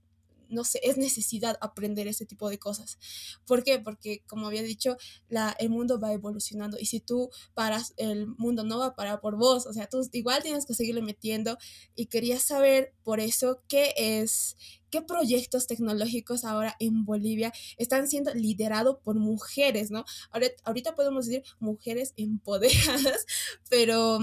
no 0.50 0.64
sé, 0.64 0.80
es 0.84 0.98
necesidad 0.98 1.58
aprender 1.62 2.08
ese 2.08 2.26
tipo 2.26 2.50
de 2.50 2.60
cosas. 2.60 2.98
¿Por 3.46 3.64
qué? 3.64 3.80
Porque, 3.80 4.24
como 4.28 4.48
había 4.48 4.64
dicho, 4.64 4.98
la, 5.30 5.56
el 5.60 5.70
mundo 5.70 6.00
va 6.00 6.14
evolucionando 6.14 6.78
y 6.80 6.86
si 6.86 7.00
tú 7.00 7.30
paras, 7.54 7.94
el 7.98 8.28
mundo 8.28 8.64
no 8.64 8.80
va 8.80 8.88
a 8.88 8.96
parar 8.96 9.22
por 9.22 9.38
vos, 9.38 9.66
o 9.66 9.74
sea, 9.74 9.88
tú 9.88 10.02
igual 10.12 10.44
tienes 10.44 10.66
que 10.66 10.74
seguirle 10.74 11.02
metiendo 11.02 11.58
y 11.96 12.08
quería 12.08 12.40
saber 12.40 12.94
por 13.04 13.20
eso 13.20 13.62
qué 13.68 13.94
es, 13.98 14.56
qué 14.90 15.02
proyectos 15.02 15.68
tecnológicos 15.68 16.46
ahora 16.46 16.76
en 16.80 17.06
Bolivia 17.06 17.52
están 17.78 18.08
siendo 18.08 18.34
liderados 18.34 18.98
por 19.04 19.16
mujeres, 19.16 19.92
¿no? 19.92 20.06
Ahorita, 20.32 20.56
ahorita 20.64 20.96
podemos 20.96 21.26
decir 21.26 21.44
mujeres 21.60 22.14
empoderadas, 22.18 23.26
pero 23.70 24.20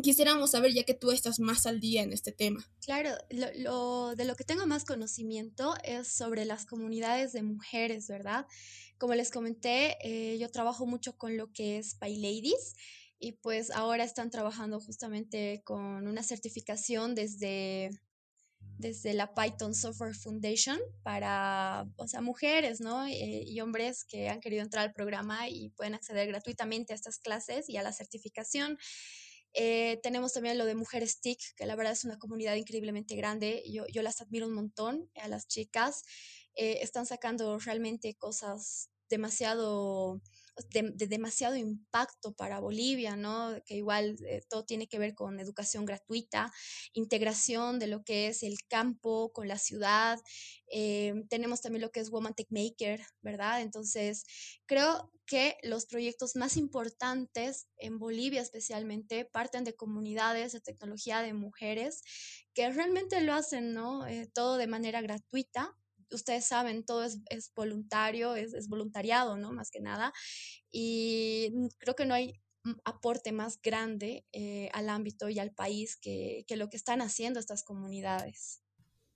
quisiéramos 0.00 0.52
saber, 0.52 0.72
ya 0.72 0.84
que 0.84 0.94
tú 0.94 1.10
estás 1.10 1.40
más 1.40 1.66
al 1.66 1.80
día 1.80 2.02
en 2.02 2.12
este 2.12 2.32
tema. 2.32 2.66
Claro, 2.80 3.10
lo, 3.30 4.14
de 4.14 4.24
lo 4.24 4.34
que 4.36 4.44
tengo 4.44 4.66
más 4.66 4.84
conocimiento 4.84 5.74
es 5.84 6.08
sobre 6.08 6.44
las 6.44 6.64
comunidades 6.64 7.32
de 7.32 7.42
mujeres, 7.42 8.08
¿verdad? 8.08 8.46
Como 8.98 9.14
les 9.14 9.30
comenté, 9.30 9.96
eh, 10.02 10.38
yo 10.38 10.50
trabajo 10.50 10.86
mucho 10.86 11.16
con 11.18 11.36
lo 11.36 11.52
que 11.52 11.78
es 11.78 11.96
PyLadies 11.96 12.74
y 13.18 13.32
pues 13.32 13.70
ahora 13.70 14.04
están 14.04 14.30
trabajando 14.30 14.80
justamente 14.80 15.62
con 15.64 16.06
una 16.06 16.22
certificación 16.22 17.14
desde, 17.14 17.90
desde 18.78 19.14
la 19.14 19.34
Python 19.34 19.74
Software 19.74 20.14
Foundation 20.14 20.78
para, 21.02 21.86
o 21.96 22.08
sea, 22.08 22.20
mujeres, 22.20 22.80
¿no? 22.80 23.06
Eh, 23.06 23.44
y 23.46 23.60
hombres 23.60 24.04
que 24.04 24.28
han 24.28 24.40
querido 24.40 24.62
entrar 24.62 24.84
al 24.86 24.92
programa 24.92 25.48
y 25.48 25.70
pueden 25.70 25.94
acceder 25.94 26.26
gratuitamente 26.28 26.92
a 26.92 26.96
estas 26.96 27.18
clases 27.18 27.68
y 27.68 27.76
a 27.76 27.82
la 27.82 27.92
certificación. 27.92 28.78
Eh, 29.54 30.00
tenemos 30.02 30.32
también 30.32 30.58
lo 30.58 30.64
de 30.64 30.74
Mujeres 30.74 31.20
TIC, 31.20 31.38
que 31.56 31.66
la 31.66 31.76
verdad 31.76 31.92
es 31.92 32.04
una 32.04 32.18
comunidad 32.18 32.54
increíblemente 32.54 33.16
grande. 33.16 33.62
Yo, 33.70 33.86
yo 33.86 34.02
las 34.02 34.20
admiro 34.20 34.46
un 34.46 34.54
montón 34.54 35.10
a 35.16 35.28
las 35.28 35.46
chicas. 35.46 36.02
Eh, 36.54 36.78
están 36.82 37.06
sacando 37.06 37.58
realmente 37.58 38.14
cosas 38.14 38.90
demasiado 39.08 40.20
de, 40.70 41.06
demasiado 41.06 41.56
impacto 41.56 42.32
para 42.34 42.60
Bolivia, 42.60 43.16
¿no? 43.16 43.54
Que 43.64 43.76
igual 43.76 44.16
eh, 44.26 44.42
todo 44.48 44.64
tiene 44.64 44.86
que 44.86 44.98
ver 44.98 45.14
con 45.14 45.40
educación 45.40 45.84
gratuita, 45.84 46.52
integración 46.92 47.78
de 47.78 47.86
lo 47.86 48.04
que 48.04 48.28
es 48.28 48.42
el 48.42 48.56
campo 48.68 49.32
con 49.32 49.48
la 49.48 49.58
ciudad. 49.58 50.18
Eh, 50.70 51.14
tenemos 51.28 51.60
también 51.60 51.82
lo 51.82 51.90
que 51.90 52.00
es 52.00 52.10
Woman 52.10 52.34
Tech 52.34 52.48
Maker, 52.50 53.02
¿verdad? 53.22 53.62
Entonces, 53.62 54.24
creo 54.66 55.10
que 55.32 55.56
los 55.62 55.86
proyectos 55.86 56.36
más 56.36 56.58
importantes 56.58 57.66
en 57.78 57.98
Bolivia 57.98 58.42
especialmente 58.42 59.24
parten 59.24 59.64
de 59.64 59.74
comunidades 59.74 60.52
de 60.52 60.60
tecnología 60.60 61.22
de 61.22 61.32
mujeres 61.32 62.02
que 62.52 62.70
realmente 62.70 63.18
lo 63.22 63.32
hacen, 63.32 63.72
¿no? 63.72 64.06
Eh, 64.06 64.30
todo 64.34 64.58
de 64.58 64.66
manera 64.66 65.00
gratuita 65.00 65.74
ustedes 66.10 66.44
saben, 66.44 66.84
todo 66.84 67.02
es, 67.04 67.22
voluntario, 67.56 68.34
es, 68.34 68.68
voluntariado, 68.68 69.38
¿no? 69.38 69.54
Más 69.54 69.70
que 69.70 69.80
nada. 69.80 70.12
Y 70.70 71.50
creo 71.78 71.96
que 71.96 72.04
no 72.04 72.12
hay 72.12 72.34
aporte 72.84 73.32
más 73.32 73.58
grande 73.62 74.26
eh, 74.32 74.68
al 74.74 74.90
ámbito 74.90 75.30
y 75.30 75.38
al 75.38 75.54
país 75.54 75.96
que, 75.96 76.44
lo 76.50 76.68
que 76.68 76.76
están 76.76 77.00
haciendo 77.00 77.40
estas 77.40 77.62
comunidades. 77.62 78.60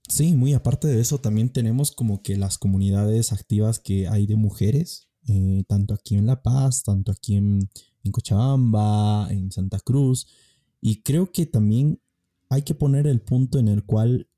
Sí, 0.08 0.32
muy 0.32 0.54
aparte 0.54 0.88
de 0.88 0.98
eso, 0.98 1.18
también 1.18 1.52
tenemos 1.52 1.92
como 1.92 2.22
que 2.22 2.38
las 2.38 2.56
comunidades 2.56 3.34
activas 3.34 3.78
que 3.78 4.08
hay 4.08 4.26
de 4.26 4.36
mujeres, 4.36 5.05
eh, 5.28 5.64
tanto 5.68 5.94
aquí 5.94 6.16
en 6.16 6.26
La 6.26 6.42
Paz, 6.42 6.82
tanto 6.82 7.12
aquí 7.12 7.36
en, 7.36 7.68
en 8.04 8.12
Cochabamba, 8.12 9.28
en 9.30 9.50
Santa 9.50 9.78
Cruz, 9.80 10.26
y 10.80 11.02
creo 11.02 11.32
que 11.32 11.46
también 11.46 12.00
hay 12.48 12.62
que 12.62 12.74
poner 12.74 13.06
el 13.06 13.20
punto 13.20 13.58
en 13.58 13.68
el 13.68 13.84
cual 13.84 14.28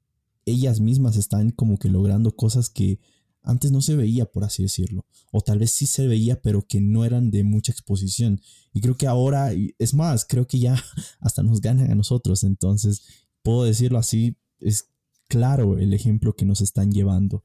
ellas 0.46 0.80
mismas 0.80 1.16
están 1.16 1.50
como 1.50 1.78
que 1.78 1.88
logrando 1.88 2.34
cosas 2.34 2.70
que 2.70 3.00
antes 3.42 3.70
no 3.72 3.80
se 3.80 3.96
veía, 3.96 4.26
por 4.26 4.44
así 4.44 4.62
decirlo. 4.62 5.06
O 5.30 5.40
tal 5.40 5.58
vez 5.58 5.70
sí 5.70 5.86
se 5.86 6.06
veía, 6.06 6.40
pero 6.42 6.66
que 6.66 6.80
no 6.80 7.04
eran 7.04 7.30
de 7.30 7.44
mucha 7.44 7.72
exposición. 7.72 8.40
Y 8.72 8.80
creo 8.80 8.96
que 8.96 9.06
ahora, 9.06 9.52
es 9.78 9.94
más, 9.94 10.24
creo 10.24 10.46
que 10.46 10.58
ya 10.58 10.76
hasta 11.20 11.42
nos 11.42 11.60
ganan 11.60 11.90
a 11.90 11.94
nosotros. 11.94 12.44
Entonces, 12.44 13.02
puedo 13.42 13.64
decirlo 13.64 13.98
así, 13.98 14.36
es 14.60 14.90
claro 15.28 15.78
el 15.78 15.94
ejemplo 15.94 16.34
que 16.34 16.44
nos 16.44 16.60
están 16.60 16.92
llevando. 16.92 17.44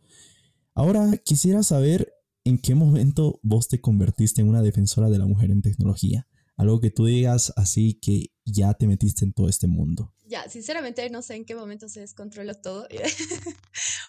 Ahora, 0.73 1.17
quisiera 1.17 1.63
saber 1.63 2.12
en 2.43 2.57
qué 2.57 2.75
momento 2.75 3.39
vos 3.43 3.67
te 3.67 3.81
convertiste 3.81 4.41
en 4.41 4.49
una 4.49 4.61
defensora 4.61 5.09
de 5.09 5.19
la 5.19 5.25
mujer 5.25 5.51
en 5.51 5.61
tecnología. 5.61 6.27
Algo 6.55 6.79
que 6.79 6.91
tú 6.91 7.05
digas 7.05 7.51
así 7.55 7.95
que 7.95 8.31
ya 8.45 8.73
te 8.73 8.87
metiste 8.87 9.25
en 9.25 9.33
todo 9.33 9.49
este 9.49 9.67
mundo 9.67 10.13
ya, 10.33 10.49
sinceramente 10.49 11.07
no 11.11 11.21
sé 11.21 11.35
en 11.35 11.45
qué 11.45 11.53
momento 11.53 11.87
se 11.87 11.99
descontroló 11.99 12.55
todo, 12.55 12.87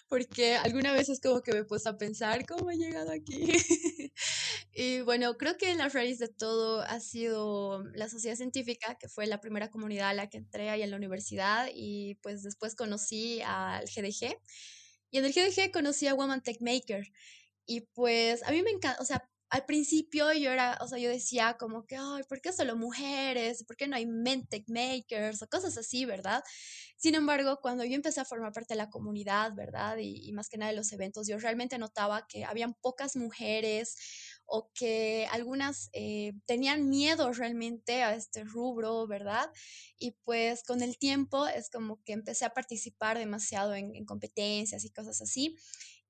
porque 0.09 0.55
alguna 0.55 0.91
vez 0.91 1.07
es 1.07 1.19
como 1.19 1.41
que 1.41 1.53
me 1.53 1.59
he 1.59 1.63
puesto 1.65 1.89
a 1.89 1.97
pensar 1.99 2.47
cómo 2.47 2.71
he 2.71 2.77
llegado 2.77 3.11
aquí. 3.11 3.47
Y 4.77 4.99
bueno, 5.01 5.37
creo 5.37 5.57
que 5.57 5.73
la 5.75 5.87
raíz 5.87 6.19
de 6.19 6.27
todo 6.27 6.81
ha 6.81 6.99
sido 6.99 7.81
la 7.93 8.09
sociedad 8.09 8.35
científica, 8.35 8.97
que 8.99 9.07
fue 9.07 9.25
la 9.25 9.39
primera 9.39 9.71
comunidad 9.71 10.09
a 10.09 10.13
la 10.13 10.29
que 10.29 10.37
entré 10.37 10.69
ahí 10.69 10.81
en 10.81 10.91
la 10.91 10.97
universidad 10.97 11.69
y 11.73 12.15
pues 12.15 12.43
después 12.43 12.75
conocí 12.75 13.41
al 13.41 13.85
GDG. 13.85 14.35
Y 15.11 15.17
en 15.17 15.25
el 15.25 15.31
GDG 15.31 15.71
conocí 15.71 16.07
a 16.07 16.13
Woman 16.13 16.43
Tech 16.43 16.57
Maker. 16.59 17.07
Y 17.65 17.81
pues 17.93 18.43
a 18.43 18.51
mí 18.51 18.61
me 18.63 18.71
encanta, 18.71 19.01
o 19.01 19.05
sea, 19.05 19.27
al 19.49 19.65
principio 19.65 20.33
yo 20.33 20.51
era, 20.51 20.77
o 20.81 20.87
sea, 20.87 20.97
yo 20.97 21.09
decía 21.09 21.55
como 21.59 21.85
que, 21.85 21.95
ay, 21.97 22.23
¿por 22.27 22.41
qué 22.41 22.51
solo 22.51 22.75
mujeres? 22.75 23.63
¿Por 23.63 23.77
qué 23.77 23.87
no 23.87 23.95
hay 23.95 24.05
men 24.05 24.45
tech 24.47 24.65
makers? 24.67 25.41
O 25.41 25.47
cosas 25.47 25.77
así, 25.77 26.03
¿verdad? 26.05 26.43
Sin 26.97 27.15
embargo, 27.15 27.59
cuando 27.61 27.83
yo 27.85 27.95
empecé 27.95 28.19
a 28.21 28.25
formar 28.25 28.51
parte 28.51 28.73
de 28.73 28.79
la 28.79 28.89
comunidad, 28.89 29.53
¿verdad? 29.53 29.97
Y, 29.99 30.31
más 30.33 30.49
que 30.49 30.57
nada 30.57 30.71
de 30.71 30.77
los 30.77 30.91
eventos, 30.91 31.27
yo 31.27 31.37
realmente 31.37 31.77
notaba 31.77 32.25
que 32.27 32.43
habían 32.43 32.73
pocas 32.73 33.15
mujeres 33.15 33.95
o 34.45 34.71
que 34.73 35.27
algunas 35.31 35.89
eh, 35.93 36.33
tenían 36.45 36.89
miedo 36.89 37.31
realmente 37.31 38.03
a 38.03 38.15
este 38.15 38.43
rubro, 38.43 39.07
¿verdad? 39.07 39.49
Y 39.97 40.11
pues 40.23 40.63
con 40.63 40.81
el 40.81 40.97
tiempo 40.97 41.47
es 41.47 41.69
como 41.69 42.01
que 42.03 42.13
empecé 42.13 42.45
a 42.45 42.53
participar 42.53 43.17
demasiado 43.17 43.73
en, 43.75 43.95
en 43.95 44.05
competencias 44.05 44.83
y 44.83 44.89
cosas 44.91 45.21
así 45.21 45.55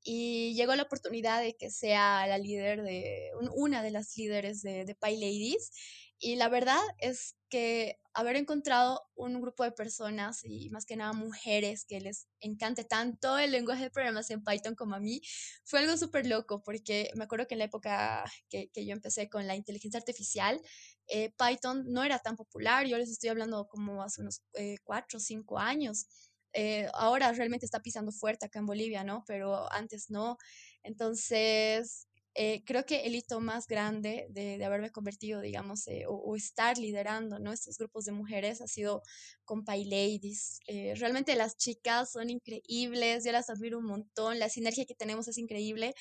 y 0.07 0.53
llegó 0.53 0.75
la 0.75 0.83
oportunidad 0.83 1.41
de 1.41 1.57
que 1.57 1.71
sea 1.71 2.27
la 2.27 2.37
líder 2.37 2.83
de, 2.83 3.31
una 3.55 3.81
de 3.81 3.89
las 3.89 4.15
líderes 4.15 4.61
de, 4.61 4.85
de 4.85 4.95
Pie 4.95 5.13
Ladies. 5.13 5.71
Y 6.19 6.35
la 6.35 6.47
verdad 6.47 6.79
es 6.99 7.35
que 7.49 7.99
haber 8.13 8.35
encontrado 8.35 9.01
un 9.15 9.41
grupo 9.41 9.63
de 9.63 9.71
personas 9.71 10.41
y 10.43 10.69
más 10.69 10.85
que 10.85 10.95
nada 10.95 11.11
mujeres 11.13 11.85
que 11.85 11.99
les 11.99 12.27
encante 12.39 12.83
tanto 12.83 13.37
el 13.39 13.51
lenguaje 13.51 13.83
de 13.83 13.89
programación 13.89 14.43
Python 14.43 14.75
como 14.75 14.95
a 14.95 14.99
mí, 14.99 15.21
fue 15.65 15.79
algo 15.79 15.97
súper 15.97 16.27
loco 16.27 16.61
porque 16.63 17.09
me 17.15 17.25
acuerdo 17.25 17.47
que 17.47 17.55
en 17.55 17.59
la 17.59 17.65
época 17.65 18.23
que, 18.49 18.69
que 18.69 18.85
yo 18.85 18.93
empecé 18.93 19.27
con 19.27 19.47
la 19.47 19.55
inteligencia 19.55 19.97
artificial, 19.99 20.61
eh, 21.07 21.33
Python 21.37 21.83
no 21.87 22.03
era 22.03 22.19
tan 22.19 22.35
popular, 22.35 22.85
yo 22.85 22.97
les 22.97 23.09
estoy 23.09 23.29
hablando 23.29 23.67
como 23.67 24.03
hace 24.03 24.21
unos 24.21 24.43
eh, 24.53 24.77
cuatro 24.83 25.17
o 25.17 25.19
cinco 25.19 25.57
años. 25.57 26.07
Eh, 26.55 26.87
ahora 26.93 27.33
realmente 27.33 27.65
está 27.65 27.81
pisando 27.81 28.11
fuerte 28.13 28.45
acá 28.45 28.59
en 28.59 28.65
Bolivia, 28.65 29.03
¿no? 29.03 29.23
Pero 29.27 29.71
antes 29.73 30.09
no. 30.09 30.37
Entonces, 30.83 32.07
eh, 32.33 32.63
creo 32.65 32.85
que 32.85 33.01
el 33.05 33.15
hito 33.15 33.41
más 33.41 33.67
grande 33.67 34.27
de, 34.29 34.63
haberme 34.63 34.89
convertido, 34.91 35.41
digamos, 35.41 35.87
eh, 35.87 36.05
o, 36.07 36.35
estar 36.35 36.77
liderando, 36.77 37.39
¿no? 37.39 37.51
Estos 37.51 37.77
grupos 37.77 38.05
de 38.05 38.13
mujeres 38.13 38.61
ha 38.61 38.67
sido 38.67 39.01
con 39.43 39.65
Pay 39.65 39.85
Ladies. 39.85 40.59
realmente 40.97 41.35
las 41.35 41.57
chicas 41.57 42.11
son 42.11 42.29
increíbles, 42.29 43.25
yo 43.25 43.31
las 43.33 43.49
admiro 43.49 43.79
un 43.79 43.85
montón, 43.85 44.39
la 44.39 44.49
sinergia 44.49 44.85
que 44.85 44.95
tenemos 44.95 45.27
es 45.27 45.37
increíble 45.37 45.93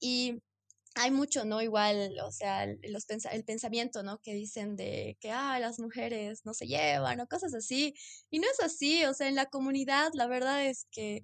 y 0.00 0.42
hay 0.94 1.10
mucho, 1.10 1.44
¿no? 1.44 1.60
Igual, 1.62 2.16
o 2.22 2.30
sea, 2.32 2.66
los 2.66 3.06
el 3.32 3.44
pensamiento, 3.44 4.02
¿no? 4.02 4.20
Que 4.20 4.34
dicen 4.34 4.76
de 4.76 5.16
que, 5.20 5.30
ah, 5.30 5.58
las 5.58 5.78
mujeres 5.80 6.44
no 6.44 6.54
se 6.54 6.66
llevan 6.66 7.20
o 7.20 7.26
cosas 7.26 7.54
así. 7.54 7.94
Y 8.30 8.38
no 8.38 8.46
es 8.50 8.60
así, 8.60 9.04
o 9.04 9.14
sea, 9.14 9.28
en 9.28 9.34
la 9.34 9.46
comunidad 9.46 10.12
la 10.14 10.26
verdad 10.26 10.64
es 10.66 10.86
que 10.90 11.22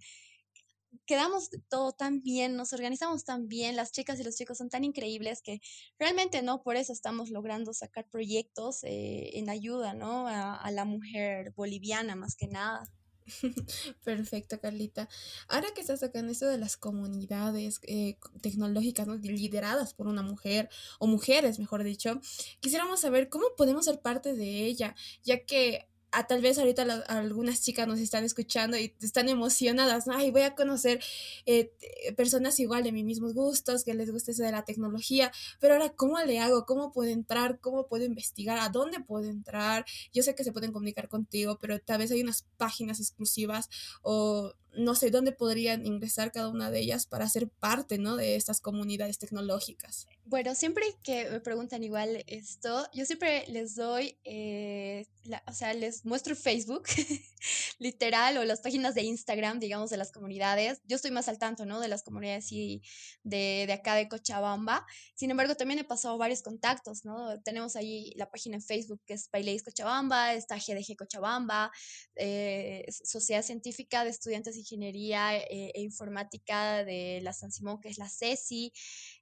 quedamos 1.07 1.51
todo 1.69 1.93
tan 1.93 2.21
bien, 2.23 2.57
nos 2.57 2.73
organizamos 2.73 3.25
tan 3.25 3.49
bien, 3.49 3.77
las 3.77 3.93
chicas 3.93 4.19
y 4.21 4.25
los 4.25 4.37
chicos 4.37 4.59
son 4.59 4.71
tan 4.71 4.85
increíbles 4.85 5.41
que 5.43 5.61
realmente, 5.99 6.43
¿no? 6.43 6.63
Por 6.63 6.77
eso 6.77 6.93
estamos 6.93 7.31
logrando 7.31 7.73
sacar 7.73 8.09
proyectos 8.09 8.83
eh, 8.85 9.39
en 9.39 9.51
ayuda, 9.51 9.95
¿no? 9.95 10.27
a 10.29 10.71
la 10.73 10.85
mujer 10.85 11.53
boliviana 11.57 12.17
más 12.17 12.37
que 12.37 12.49
nada. 12.49 12.83
Perfecto, 14.05 14.61
Carlita. 14.61 15.09
Ahora 15.49 15.69
que 15.75 15.81
estás 15.81 16.01
sacando 16.01 16.33
esto 16.33 16.47
de 16.47 16.59
las 16.59 16.77
comunidades 16.77 17.81
eh, 17.85 18.17
tecnológicas 18.41 19.09
lideradas 19.23 19.95
por 19.95 20.07
una 20.07 20.23
mujer, 20.23 20.69
o 20.99 21.07
mujeres, 21.07 21.59
mejor 21.59 21.85
dicho, 21.85 22.21
quisiéramos 22.61 23.01
saber 23.01 23.29
cómo 23.29 23.47
podemos 23.57 23.85
ser 23.85 24.01
parte 24.01 24.35
de 24.35 24.65
ella, 24.65 24.95
ya 25.25 25.45
que 25.45 25.90
a 26.13 26.27
tal 26.27 26.43
vez 26.43 26.59
ahorita 26.59 26.83
algunas 27.09 27.63
chicas 27.63 27.87
nos 27.87 28.01
están 28.01 28.25
escuchando 28.25 28.77
y 28.77 28.95
están 29.01 29.29
emocionadas, 29.29 30.07
¿no? 30.07 30.15
Ay, 30.15 30.31
voy 30.31 30.43
a 30.43 30.55
conocer 30.55 31.03
eh, 31.47 31.73
personas 32.17 32.59
igual 32.61 32.85
de 32.85 32.93
mis 32.93 33.05
mismos 33.05 33.35
gustos, 33.35 33.85
que 33.85 33.95
les 33.95 34.11
guste 34.11 34.33
eso 34.33 34.43
de 34.43 34.53
la 34.53 34.65
tecnología, 34.65 35.33
pero 35.61 35.75
ahora, 35.75 35.91
¿cómo 35.91 36.19
le 36.21 36.41
hago? 36.41 36.67
¿Cómo 36.67 36.93
puedo 36.93 37.11
entrar? 37.11 37.61
¿Cómo 37.61 37.87
puedo 37.87 38.05
investigar? 38.05 38.59
¿A 38.59 38.69
dónde 38.69 39.01
puedo 39.01 39.29
entrar? 39.29 39.85
Yo 40.13 40.23
sé 40.23 40.35
que 40.35 40.45
se 40.45 40.53
pueden 40.53 40.73
comunicar 40.73 41.09
contigo, 41.09 41.59
pero 41.61 41.79
tal 41.79 41.99
vez 41.99 42.11
hay 42.11 42.23
unas 42.23 42.47
páginas 42.57 43.01
exclusivas 43.01 43.69
o 44.03 44.55
no 44.77 44.95
sé 44.95 45.11
dónde 45.11 45.33
podrían 45.33 45.85
ingresar 45.85 46.33
cada 46.33 46.49
una 46.49 46.71
de 46.71 46.81
ellas 46.81 47.07
para 47.07 47.29
ser 47.29 47.49
parte, 47.49 47.99
¿no? 47.99 48.17
De 48.17 48.37
estas 48.37 48.61
comunidades 48.61 49.19
tecnológicas. 49.19 50.07
Bueno, 50.25 50.55
siempre 50.55 50.85
que 51.03 51.29
me 51.29 51.41
preguntan 51.41 51.83
igual 51.83 52.23
esto, 52.29 52.89
yo 52.93 53.05
siempre 53.05 53.45
les 53.49 53.75
doy, 53.75 54.17
eh, 54.23 55.07
o 55.47 55.53
sea, 55.53 55.75
les 55.75 56.05
muestro 56.05 56.37
Facebook, 56.37 56.85
literal, 57.79 58.37
o 58.37 58.45
las 58.45 58.61
páginas 58.61 58.95
de 58.95 59.03
Instagram, 59.03 59.59
digamos, 59.59 59.91
de 59.91 59.97
las 59.97 60.13
comunidades. 60.13 60.81
Yo 60.85 60.97
estoy 60.97 61.11
más 61.11 61.29
al 61.29 61.39
tanto, 61.39 61.67
¿no? 61.67 61.81
De 61.81 61.89
las 61.89 62.05
comunidades 62.05 62.53
y 62.53 62.83
de, 63.25 63.65
de 63.67 63.73
acá 63.73 63.97
de 63.97 64.09
Cochabamba. 64.09 64.87
Sin 65.15 65.33
embargo, 65.33 65.57
también 65.57 65.81
he 65.81 65.85
pasado 65.85 66.17
varios 66.17 66.43
contactos, 66.43 67.05
¿no? 67.05 67.41
Tenemos 67.43 67.75
ahí 67.75 68.13
la 68.15 68.31
página 68.31 68.57
en 68.57 68.63
Facebook 68.63 69.01
que 69.07 69.15
es 69.15 69.29
Baileis 69.33 69.65
Cochabamba, 69.65 70.35
está 70.35 70.57
GDG 70.57 70.97
Cochabamba, 70.97 71.73
eh, 72.15 72.85
Sociedad 72.89 73.43
Científica 73.43 74.05
de 74.05 74.11
Estudiantes 74.11 74.60
Ingeniería 74.61 75.37
eh, 75.37 75.73
e 75.75 75.81
Informática 75.83 76.85
de 76.85 77.21
la 77.23 77.33
San 77.33 77.53
Simón, 77.53 77.81
que 77.81 77.89
es 77.89 77.99
la 77.99 78.09
CESI. 78.09 78.73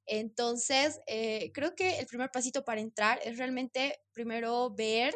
Entonces, 0.07 1.01
eh, 1.07 1.51
creo 1.53 1.75
que 1.75 1.99
el 1.99 2.07
primer 2.07 2.31
pasito 2.31 2.65
para 2.65 2.81
entrar 2.81 3.21
es 3.25 3.39
realmente 3.39 4.01
primero 4.13 4.71
ver 4.75 5.15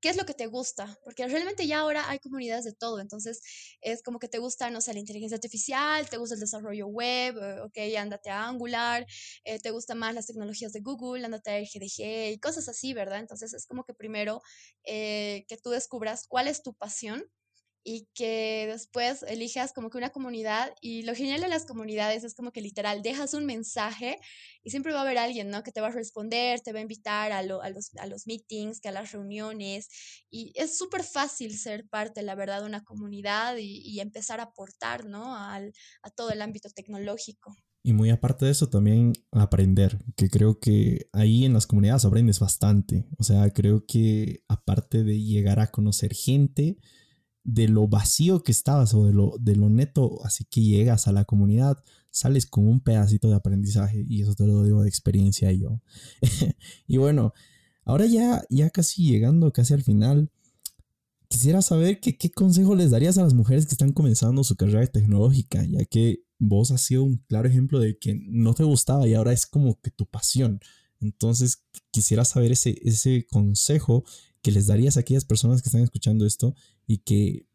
qué 0.00 0.10
es 0.10 0.16
lo 0.16 0.26
que 0.26 0.34
te 0.34 0.46
gusta, 0.46 0.98
porque 1.02 1.26
realmente 1.26 1.66
ya 1.66 1.80
ahora 1.80 2.08
hay 2.08 2.18
comunidades 2.18 2.64
de 2.64 2.74
todo, 2.74 3.00
entonces 3.00 3.40
es 3.80 4.02
como 4.02 4.18
que 4.18 4.28
te 4.28 4.38
gusta, 4.38 4.70
no 4.70 4.80
sé, 4.82 4.92
la 4.92 5.00
inteligencia 5.00 5.36
artificial, 5.36 6.08
te 6.08 6.18
gusta 6.18 6.34
el 6.34 6.40
desarrollo 6.40 6.86
web, 6.86 7.36
eh, 7.38 7.60
ok, 7.62 7.96
ándate 7.98 8.30
a 8.30 8.46
Angular, 8.46 9.06
eh, 9.44 9.58
te 9.58 9.70
gustan 9.70 9.98
más 9.98 10.14
las 10.14 10.26
tecnologías 10.26 10.72
de 10.72 10.80
Google, 10.80 11.24
ándate 11.24 11.50
a 11.50 11.60
GDG 11.60 12.32
y 12.34 12.38
cosas 12.38 12.68
así, 12.68 12.92
¿verdad? 12.94 13.20
Entonces 13.20 13.54
es 13.54 13.66
como 13.66 13.84
que 13.84 13.94
primero 13.94 14.42
que 14.84 15.58
tú 15.62 15.70
descubras 15.70 16.26
cuál 16.28 16.46
es 16.46 16.62
tu 16.62 16.74
pasión 16.74 17.24
y 17.88 18.08
que 18.14 18.66
después 18.66 19.22
elijas 19.28 19.72
como 19.72 19.90
que 19.90 19.98
una 19.98 20.10
comunidad 20.10 20.74
y 20.80 21.02
lo 21.02 21.14
genial 21.14 21.40
de 21.40 21.46
las 21.46 21.66
comunidades 21.66 22.24
es 22.24 22.34
como 22.34 22.50
que 22.50 22.60
literal 22.60 23.00
dejas 23.00 23.32
un 23.32 23.46
mensaje 23.46 24.18
y 24.64 24.70
siempre 24.70 24.92
va 24.92 24.98
a 24.98 25.02
haber 25.02 25.18
alguien, 25.18 25.50
¿no? 25.50 25.62
Que 25.62 25.70
te 25.70 25.80
va 25.80 25.86
a 25.86 25.92
responder, 25.92 26.60
te 26.60 26.72
va 26.72 26.80
a 26.80 26.82
invitar 26.82 27.30
a, 27.30 27.38
a, 27.38 27.42
los, 27.44 27.94
a 28.00 28.06
los 28.08 28.26
meetings, 28.26 28.80
que 28.80 28.88
a 28.88 28.92
las 28.92 29.12
reuniones 29.12 29.88
y 30.28 30.52
es 30.56 30.76
súper 30.76 31.04
fácil 31.04 31.56
ser 31.56 31.86
parte, 31.88 32.22
la 32.22 32.34
verdad, 32.34 32.62
de 32.62 32.66
una 32.66 32.82
comunidad 32.82 33.56
y, 33.56 33.82
y 33.84 34.00
empezar 34.00 34.40
a 34.40 34.44
aportar, 34.50 35.04
¿no? 35.04 35.36
Al, 35.36 35.72
a 36.02 36.10
todo 36.10 36.30
el 36.32 36.42
ámbito 36.42 36.68
tecnológico. 36.70 37.54
Y 37.84 37.92
muy 37.92 38.10
aparte 38.10 38.46
de 38.46 38.50
eso, 38.50 38.68
también 38.68 39.12
aprender, 39.30 40.04
que 40.16 40.28
creo 40.28 40.58
que 40.58 41.08
ahí 41.12 41.44
en 41.44 41.52
las 41.52 41.68
comunidades 41.68 42.04
aprendes 42.04 42.40
bastante. 42.40 43.06
O 43.16 43.22
sea, 43.22 43.48
creo 43.50 43.86
que 43.86 44.42
aparte 44.48 45.04
de 45.04 45.22
llegar 45.22 45.60
a 45.60 45.70
conocer 45.70 46.12
gente, 46.12 46.78
de 47.46 47.68
lo 47.68 47.86
vacío 47.86 48.42
que 48.42 48.50
estabas 48.50 48.92
o 48.92 49.06
de 49.06 49.12
lo, 49.12 49.36
de 49.38 49.54
lo 49.54 49.70
neto, 49.70 50.18
así 50.24 50.44
que 50.44 50.62
llegas 50.62 51.06
a 51.06 51.12
la 51.12 51.24
comunidad, 51.24 51.78
sales 52.10 52.44
con 52.44 52.66
un 52.66 52.80
pedacito 52.80 53.28
de 53.28 53.36
aprendizaje 53.36 54.04
y 54.08 54.22
eso 54.22 54.34
te 54.34 54.46
lo 54.46 54.64
digo 54.64 54.82
de 54.82 54.88
experiencia 54.88 55.52
yo. 55.52 55.80
y 56.88 56.96
bueno, 56.96 57.32
ahora 57.84 58.06
ya, 58.06 58.42
ya 58.50 58.68
casi 58.70 59.04
llegando 59.08 59.52
casi 59.52 59.74
al 59.74 59.84
final, 59.84 60.28
quisiera 61.28 61.62
saber 61.62 62.00
que, 62.00 62.18
qué 62.18 62.32
consejo 62.32 62.74
les 62.74 62.90
darías 62.90 63.16
a 63.16 63.22
las 63.22 63.34
mujeres 63.34 63.66
que 63.66 63.74
están 63.74 63.92
comenzando 63.92 64.42
su 64.42 64.56
carrera 64.56 64.84
tecnológica, 64.88 65.64
ya 65.64 65.84
que 65.84 66.24
vos 66.40 66.72
has 66.72 66.80
sido 66.80 67.04
un 67.04 67.18
claro 67.28 67.48
ejemplo 67.48 67.78
de 67.78 67.96
que 67.96 68.20
no 68.26 68.54
te 68.54 68.64
gustaba 68.64 69.06
y 69.06 69.14
ahora 69.14 69.32
es 69.32 69.46
como 69.46 69.80
que 69.80 69.92
tu 69.92 70.06
pasión. 70.06 70.58
Entonces 71.00 71.62
quisiera 71.92 72.24
saber 72.24 72.50
ese, 72.50 72.76
ese 72.82 73.24
consejo 73.30 74.04
que 74.46 74.52
les 74.52 74.68
darías 74.68 74.96
a 74.96 75.00
aquellas 75.00 75.24
personas 75.24 75.60
que 75.60 75.68
están 75.68 75.82
escuchando 75.82 76.24
esto 76.24 76.54
y 76.86 76.98
que, 76.98 77.46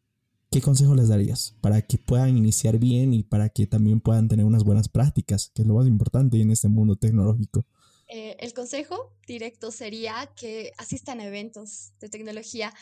¿qué 0.50 0.60
consejo 0.60 0.94
les 0.94 1.08
darías 1.08 1.56
para 1.62 1.80
que 1.80 1.96
puedan 1.96 2.36
iniciar 2.36 2.76
bien 2.76 3.14
y 3.14 3.22
para 3.22 3.48
que 3.48 3.66
también 3.66 3.98
puedan 4.02 4.28
tener 4.28 4.44
unas 4.44 4.62
buenas 4.62 4.90
prácticas, 4.90 5.50
que 5.54 5.62
es 5.62 5.68
lo 5.68 5.72
más 5.72 5.86
importante 5.86 6.38
en 6.38 6.50
este 6.50 6.68
mundo 6.68 6.96
tecnológico? 6.96 7.64
Eh, 8.08 8.36
el 8.40 8.52
consejo 8.52 9.16
directo 9.26 9.70
sería 9.70 10.30
que 10.36 10.72
asistan 10.76 11.20
a 11.20 11.24
eventos 11.24 11.92
de 11.98 12.10
tecnología. 12.10 12.74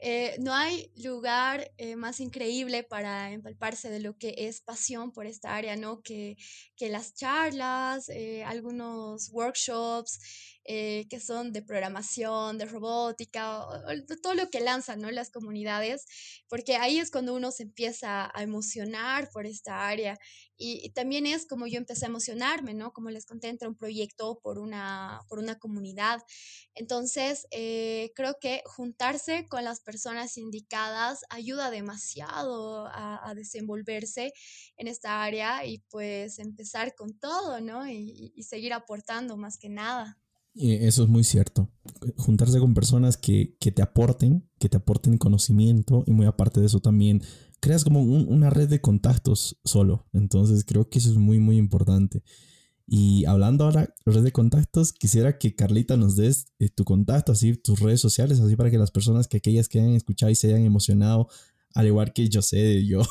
Eh, 0.00 0.36
no 0.40 0.52
hay 0.52 0.90
lugar 0.96 1.72
eh, 1.78 1.96
más 1.96 2.20
increíble 2.20 2.82
para 2.82 3.30
empalparse 3.30 3.90
de 3.90 4.00
lo 4.00 4.18
que 4.18 4.34
es 4.38 4.60
pasión 4.60 5.12
por 5.12 5.26
esta 5.26 5.54
área, 5.54 5.76
¿no? 5.76 6.02
Que, 6.02 6.36
que 6.76 6.88
las 6.88 7.14
charlas, 7.14 8.08
eh, 8.08 8.44
algunos 8.44 9.30
workshops 9.32 10.20
que 10.66 11.20
son 11.20 11.52
de 11.52 11.60
programación, 11.60 12.56
de 12.56 12.64
robótica, 12.64 13.66
todo 14.22 14.32
lo 14.32 14.48
que 14.48 14.60
lanzan, 14.60 14.98
¿no? 15.02 15.10
Las 15.10 15.28
comunidades, 15.28 16.06
porque 16.48 16.76
ahí 16.76 16.98
es 16.98 17.10
cuando 17.10 17.34
uno 17.34 17.50
se 17.50 17.64
empieza 17.64 18.32
a 18.34 18.42
emocionar 18.42 19.28
por 19.30 19.44
esta 19.44 19.86
área. 19.86 20.18
Y, 20.56 20.88
también 20.94 21.26
es 21.26 21.46
como 21.46 21.66
yo 21.66 21.76
empecé 21.76 22.06
a 22.06 22.08
emocionarme, 22.08 22.72
¿no? 22.72 22.94
Como 22.94 23.10
les 23.10 23.26
conté, 23.26 23.54
un 23.60 23.76
proyecto 23.76 24.40
por 24.42 24.58
una, 24.58 25.20
por 25.28 25.38
una 25.38 25.58
comunidad. 25.58 26.22
Entonces, 26.74 27.46
creo 27.50 28.38
que 28.40 28.62
juntarse 28.64 29.46
con 29.48 29.64
las 29.64 29.80
personas 29.84 30.36
indicadas 30.38 31.20
ayuda 31.30 31.70
demasiado 31.70 32.86
a, 32.86 33.32
desenvolverse 33.34 34.32
en 34.76 34.88
esta 34.88 35.22
área 35.22 35.66
y 35.66 35.78
pues 35.90 36.38
empezar 36.38 36.94
con 36.94 37.18
todo, 37.18 37.60
¿no? 37.60 37.88
Y, 37.88 38.32
seguir 38.42 38.72
aportando 38.72 39.36
más 39.36 39.58
que 39.58 39.68
nada. 39.68 40.18
Eso 40.54 41.02
es 41.02 41.08
muy 41.08 41.24
cierto. 41.24 41.70
Juntarse 42.16 42.60
con 42.60 42.74
personas 42.74 43.16
que, 43.16 43.56
te 43.58 43.82
aporten, 43.82 44.48
que 44.58 44.68
te 44.68 44.76
aporten 44.76 45.18
conocimiento 45.18 46.04
y 46.06 46.12
muy 46.12 46.26
aparte 46.26 46.60
de 46.60 46.66
eso 46.66 46.80
también 46.80 47.22
creas 47.60 47.82
como 47.82 48.02
una 48.02 48.50
red 48.50 48.68
de 48.68 48.80
contactos 48.80 49.58
solo. 49.64 50.06
Entonces 50.12 50.64
creo 50.64 50.88
que 50.88 50.98
eso 50.98 51.10
es 51.10 51.16
muy, 51.16 51.38
muy 51.40 51.56
importante. 51.56 52.22
Y 52.86 53.24
hablando 53.24 53.64
ahora 53.64 53.94
red 54.04 54.22
de 54.22 54.32
contactos, 54.32 54.92
quisiera 54.92 55.38
que 55.38 55.54
Carlita 55.54 55.96
nos 55.96 56.16
des 56.16 56.46
eh, 56.58 56.68
tu 56.68 56.84
contacto, 56.84 57.32
así 57.32 57.56
tus 57.56 57.80
redes 57.80 58.00
sociales, 58.00 58.40
así 58.40 58.56
para 58.56 58.70
que 58.70 58.78
las 58.78 58.90
personas 58.90 59.26
que 59.26 59.38
aquellas 59.38 59.68
que 59.68 59.78
hayan 59.78 59.94
escuchado 59.94 60.30
y 60.30 60.34
se 60.34 60.48
hayan 60.48 60.64
emocionado, 60.64 61.28
al 61.74 61.86
igual 61.86 62.12
que 62.12 62.28
yo 62.28 62.42
sé 62.42 62.84
yo, 62.86 63.02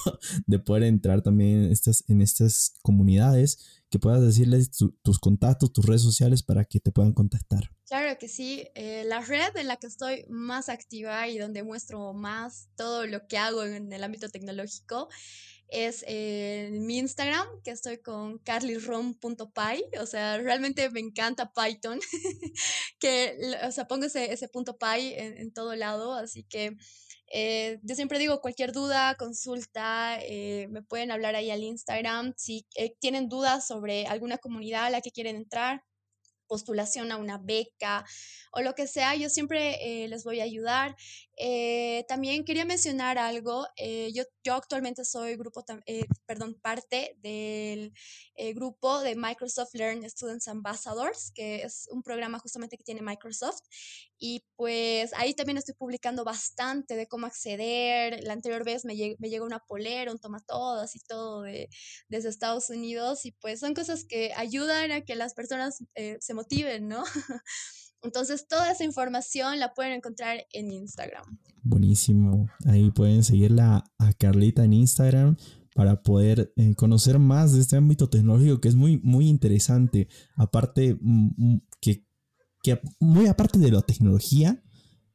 de 0.45 0.59
poder 0.59 0.83
entrar 0.83 1.21
también 1.21 1.65
en 1.65 1.71
estas, 1.71 2.03
en 2.07 2.21
estas 2.21 2.75
comunidades, 2.81 3.81
que 3.89 3.99
puedas 3.99 4.21
decirles 4.21 4.71
tus 4.71 5.19
contactos, 5.19 5.71
tus 5.71 5.85
redes 5.85 6.01
sociales 6.01 6.41
para 6.41 6.65
que 6.65 6.79
te 6.79 6.91
puedan 6.91 7.13
contactar. 7.13 7.69
Claro 7.85 8.17
que 8.19 8.27
sí, 8.27 8.67
eh, 8.73 9.03
la 9.05 9.21
red 9.21 9.55
en 9.55 9.67
la 9.67 9.77
que 9.77 9.85
estoy 9.85 10.25
más 10.29 10.67
activa 10.67 11.27
y 11.27 11.37
donde 11.37 11.61
muestro 11.61 12.11
más 12.13 12.69
todo 12.75 13.05
lo 13.05 13.27
que 13.27 13.37
hago 13.37 13.63
en 13.63 13.93
el 13.93 14.03
ámbito 14.03 14.29
tecnológico 14.29 15.09
es 15.69 16.03
en 16.07 16.85
mi 16.85 16.99
Instagram, 16.99 17.47
que 17.63 17.71
estoy 17.71 17.97
con 17.97 18.37
carlyrom.py, 18.39 19.99
o 19.99 20.05
sea, 20.05 20.37
realmente 20.37 20.89
me 20.91 20.99
encanta 20.99 21.51
Python, 21.51 21.99
que, 22.99 23.37
o 23.65 23.71
sea, 23.71 23.87
pongo 23.87 24.05
ese, 24.05 24.31
ese 24.31 24.47
punto 24.47 24.77
py 24.77 25.13
en, 25.15 25.51
todo 25.53 25.75
lado, 25.75 26.13
así 26.13 26.43
que 26.43 26.77
eh, 27.31 27.79
yo 27.81 27.95
siempre 27.95 28.19
digo, 28.19 28.41
cualquier 28.41 28.71
duda, 28.71 29.15
consulta, 29.15 30.19
eh, 30.21 30.67
me 30.69 30.83
pueden 30.83 31.09
hablar 31.09 31.35
ahí 31.35 31.49
al 31.49 31.63
Instagram, 31.63 32.33
si 32.37 32.67
eh, 32.75 32.95
tienen 32.99 33.27
dudas 33.27 33.65
sobre 33.65 34.05
alguna 34.05 34.37
comunidad 34.37 34.85
a 34.85 34.89
la 34.91 35.01
que 35.01 35.11
quieren 35.11 35.35
entrar, 35.35 35.83
postulación 36.45 37.11
a 37.11 37.17
una 37.17 37.39
beca 37.39 38.05
o 38.51 38.61
lo 38.61 38.75
que 38.75 38.85
sea, 38.85 39.15
yo 39.15 39.29
siempre 39.29 40.07
les 40.07 40.23
voy 40.23 40.39
a 40.39 40.43
ayudar. 40.43 40.95
Eh, 41.37 42.05
también 42.07 42.45
quería 42.45 42.65
mencionar 42.65 43.17
algo. 43.17 43.67
Eh, 43.75 44.11
yo, 44.13 44.23
yo 44.43 44.53
actualmente 44.55 45.03
soy 45.05 45.35
grupo, 45.35 45.63
eh, 45.85 46.05
perdón, 46.25 46.55
parte 46.61 47.17
del 47.21 47.93
grupo 48.55 48.99
de 49.01 49.15
Microsoft 49.15 49.73
Learn 49.73 50.07
Students 50.09 50.47
Ambassadors, 50.47 51.31
que 51.33 51.63
es 51.63 51.87
un 51.91 52.03
programa 52.03 52.39
justamente 52.39 52.77
que 52.77 52.83
tiene 52.83 53.01
Microsoft. 53.01 53.61
Y 54.17 54.45
pues 54.55 55.11
ahí 55.15 55.33
también 55.33 55.57
estoy 55.57 55.73
publicando 55.75 56.23
bastante 56.23 56.95
de 56.95 57.07
cómo 57.07 57.25
acceder. 57.27 58.23
La 58.23 58.33
anterior 58.33 58.63
vez 58.63 58.85
me, 58.85 58.93
me 59.19 59.29
llegó 59.29 59.45
una 59.45 59.59
polera, 59.59 60.11
un 60.11 60.19
tomatodas 60.19 60.95
y 60.95 60.99
todo 60.99 61.41
de, 61.43 61.69
desde 62.07 62.29
Estados 62.29 62.69
Unidos. 62.69 63.25
Y 63.25 63.31
pues 63.33 63.59
son 63.59 63.73
cosas 63.73 64.05
que 64.05 64.33
ayudan 64.35 64.91
a 64.91 65.01
que 65.01 65.15
las 65.15 65.33
personas 65.33 65.83
se 66.19 66.33
motiven, 66.33 66.87
¿no? 66.87 67.03
Entonces, 68.03 68.47
toda 68.47 68.71
esa 68.71 68.83
información 68.83 69.59
la 69.59 69.73
pueden 69.73 69.93
encontrar 69.93 70.45
en 70.51 70.71
Instagram. 70.71 71.39
Buenísimo. 71.63 72.47
Ahí 72.65 72.91
pueden 72.91 73.23
seguirla 73.23 73.85
a 73.97 74.13
Carlita 74.13 74.63
en 74.65 74.73
Instagram 74.73 75.37
para 75.73 76.03
poder 76.03 76.53
eh, 76.57 76.75
conocer 76.75 77.17
más 77.17 77.53
de 77.53 77.61
este 77.61 77.77
ámbito 77.77 78.09
tecnológico 78.09 78.59
que 78.59 78.67
es 78.67 78.75
muy, 78.75 78.99
muy 78.99 79.27
interesante. 79.27 80.07
Aparte, 80.35 80.97
mm, 80.99 81.29
mm, 81.37 81.61
que, 81.79 82.05
que 82.61 82.79
muy 82.99 83.27
aparte 83.27 83.57
de 83.57 83.71
la 83.71 83.81
tecnología, 83.81 84.61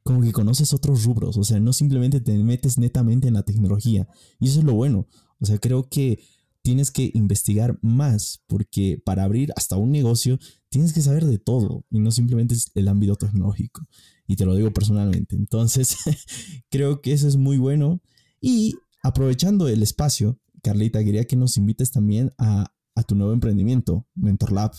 como 0.03 0.21
que 0.21 0.31
conoces 0.31 0.73
otros 0.73 1.03
rubros. 1.03 1.37
O 1.37 1.43
sea, 1.43 1.59
no 1.59 1.71
simplemente 1.71 2.19
te 2.19 2.35
metes 2.39 2.77
netamente 2.79 3.27
en 3.27 3.35
la 3.35 3.43
tecnología. 3.43 4.07
Y 4.39 4.47
eso 4.47 4.59
es 4.59 4.65
lo 4.65 4.73
bueno. 4.73 5.07
O 5.39 5.45
sea, 5.45 5.59
creo 5.59 5.87
que 5.87 6.19
tienes 6.61 6.91
que 6.91 7.11
investigar 7.13 7.77
más 7.81 8.41
porque 8.47 9.01
para 9.03 9.23
abrir 9.23 9.51
hasta 9.55 9.77
un 9.77 9.91
negocio 9.91 10.39
tienes 10.69 10.93
que 10.93 11.01
saber 11.01 11.25
de 11.25 11.39
todo 11.39 11.85
y 11.89 11.99
no 11.99 12.11
simplemente 12.11 12.55
el 12.75 12.87
ámbito 12.87 13.15
tecnológico. 13.15 13.87
Y 14.27 14.35
te 14.35 14.45
lo 14.45 14.55
digo 14.55 14.71
personalmente. 14.71 15.35
Entonces, 15.35 15.97
creo 16.69 17.01
que 17.01 17.13
eso 17.13 17.27
es 17.27 17.35
muy 17.35 17.57
bueno. 17.57 18.01
Y 18.39 18.75
aprovechando 19.01 19.67
el 19.67 19.81
espacio, 19.81 20.39
Carlita, 20.61 21.03
quería 21.03 21.25
que 21.25 21.35
nos 21.35 21.57
invites 21.57 21.91
también 21.91 22.31
a, 22.37 22.71
a 22.95 23.03
tu 23.03 23.15
nuevo 23.15 23.33
emprendimiento, 23.33 24.05
Mentor 24.13 24.51
Lab. 24.51 24.71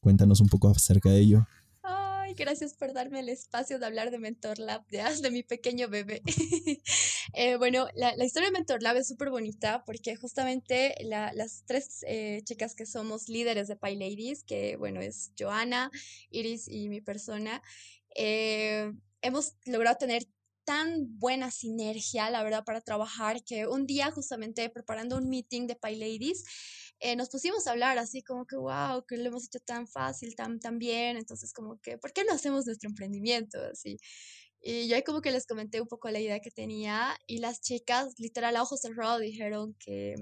Cuéntanos 0.00 0.40
un 0.40 0.48
poco 0.48 0.68
acerca 0.68 1.10
de 1.10 1.20
ello 1.20 1.46
gracias 2.38 2.74
por 2.74 2.92
darme 2.92 3.20
el 3.20 3.28
espacio 3.28 3.78
de 3.78 3.86
hablar 3.86 4.10
de 4.10 4.18
Mentor 4.18 4.58
Lab, 4.58 4.86
de, 4.86 5.02
mi 5.32 5.42
pequeño 5.42 5.88
bebé. 5.88 6.22
Eh, 7.34 7.56
bueno, 7.56 7.86
la, 7.94 8.24
historia 8.24 8.48
de 8.48 8.52
Mentor 8.52 8.82
Lab 8.82 8.96
es 8.96 9.06
súper 9.06 9.28
bonita 9.28 9.84
porque 9.84 10.16
justamente 10.16 10.94
las 11.02 11.62
tres 11.66 12.02
eh, 12.08 12.40
chicas 12.44 12.74
que 12.74 12.86
somos 12.86 13.28
líderes 13.28 13.68
de 13.68 13.76
Py 13.76 13.96
Ladies, 13.96 14.44
que 14.44 14.76
bueno, 14.76 15.02
es 15.02 15.32
Joana, 15.38 15.90
Iris 16.30 16.68
y 16.68 16.88
mi 16.88 17.02
persona, 17.02 17.62
eh, 18.16 18.90
hemos 19.20 19.56
logrado 19.66 19.98
tener 19.98 20.26
tan 20.64 21.18
buena 21.18 21.50
sinergia, 21.50 22.30
la 22.30 22.42
verdad, 22.42 22.64
para 22.64 22.80
trabajar 22.80 23.44
que 23.44 23.66
un 23.66 23.86
día 23.86 24.10
justamente 24.10 24.68
preparando 24.70 25.16
un 25.16 25.28
meeting 25.28 25.66
de 25.66 25.76
Py 25.76 25.96
Ladies, 25.96 26.44
eh, 27.00 27.16
nos 27.16 27.30
pusimos 27.30 27.66
a 27.66 27.72
hablar 27.72 27.98
así 27.98 28.22
como 28.22 28.46
que, 28.46 28.56
wow, 28.56 29.04
que 29.06 29.16
lo 29.16 29.28
hemos 29.28 29.46
hecho 29.46 29.60
tan 29.60 29.86
fácil, 29.88 30.34
tan, 30.36 30.60
tan 30.60 30.78
bien, 30.78 31.16
entonces 31.16 31.52
como 31.52 31.78
que, 31.80 31.98
¿por 31.98 32.12
qué 32.12 32.24
no 32.24 32.32
hacemos 32.34 32.66
nuestro 32.66 32.88
emprendimiento? 32.90 33.58
Así. 33.72 33.98
Y 34.60 34.88
yo 34.88 34.96
ahí 34.96 35.04
como 35.04 35.20
que 35.22 35.30
les 35.30 35.46
comenté 35.46 35.80
un 35.80 35.88
poco 35.88 36.10
la 36.10 36.20
idea 36.20 36.40
que 36.40 36.50
tenía 36.50 37.16
y 37.26 37.38
las 37.38 37.60
chicas, 37.60 38.14
literal, 38.18 38.56
a 38.56 38.62
ojos 38.62 38.80
cerrados, 38.80 39.20
dijeron 39.20 39.74
que, 39.78 40.16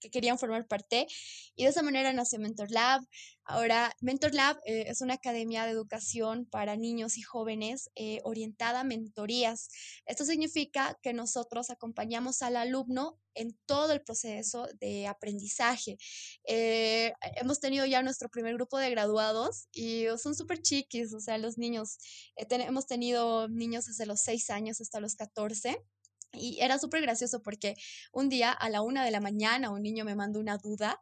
que 0.00 0.10
querían 0.10 0.38
formar 0.38 0.66
parte 0.66 1.06
y 1.54 1.64
de 1.64 1.70
esa 1.70 1.82
manera 1.82 2.12
nació 2.12 2.38
Mentor 2.38 2.70
Lab. 2.70 3.02
Ahora, 3.44 3.94
Mentor 4.00 4.34
Lab 4.34 4.60
eh, 4.64 4.84
es 4.86 5.00
una 5.00 5.14
academia 5.14 5.64
de 5.64 5.72
educación 5.72 6.46
para 6.46 6.76
niños 6.76 7.18
y 7.18 7.22
jóvenes 7.22 7.90
eh, 7.96 8.20
orientada 8.24 8.80
a 8.80 8.84
mentorías. 8.84 9.68
Esto 10.06 10.24
significa 10.24 10.98
que 11.02 11.12
nosotros 11.12 11.70
acompañamos 11.70 12.42
al 12.42 12.56
alumno 12.56 13.18
en 13.34 13.58
todo 13.66 13.92
el 13.92 14.02
proceso 14.02 14.68
de 14.80 15.06
aprendizaje. 15.06 15.96
Eh, 16.44 17.12
hemos 17.36 17.60
tenido 17.60 17.86
ya 17.86 18.02
nuestro 18.02 18.28
primer 18.28 18.54
grupo 18.54 18.78
de 18.78 18.90
graduados 18.90 19.68
y 19.72 20.06
son 20.18 20.34
súper 20.34 20.60
chiquis, 20.62 21.12
o 21.14 21.20
sea, 21.20 21.38
los 21.38 21.58
niños, 21.58 21.98
hemos 22.36 22.86
tenido 22.86 23.48
niños 23.48 23.86
desde 23.86 24.06
los 24.06 24.20
6 24.20 24.50
años 24.50 24.80
hasta 24.80 25.00
los 25.00 25.14
14 25.16 25.82
y 26.32 26.58
era 26.60 26.78
súper 26.78 27.02
gracioso 27.02 27.42
porque 27.42 27.74
un 28.12 28.28
día 28.28 28.52
a 28.52 28.70
la 28.70 28.82
una 28.82 29.04
de 29.04 29.10
la 29.10 29.20
mañana 29.20 29.70
un 29.70 29.82
niño 29.82 30.04
me 30.04 30.14
mandó 30.14 30.40
una 30.40 30.58
duda 30.58 31.00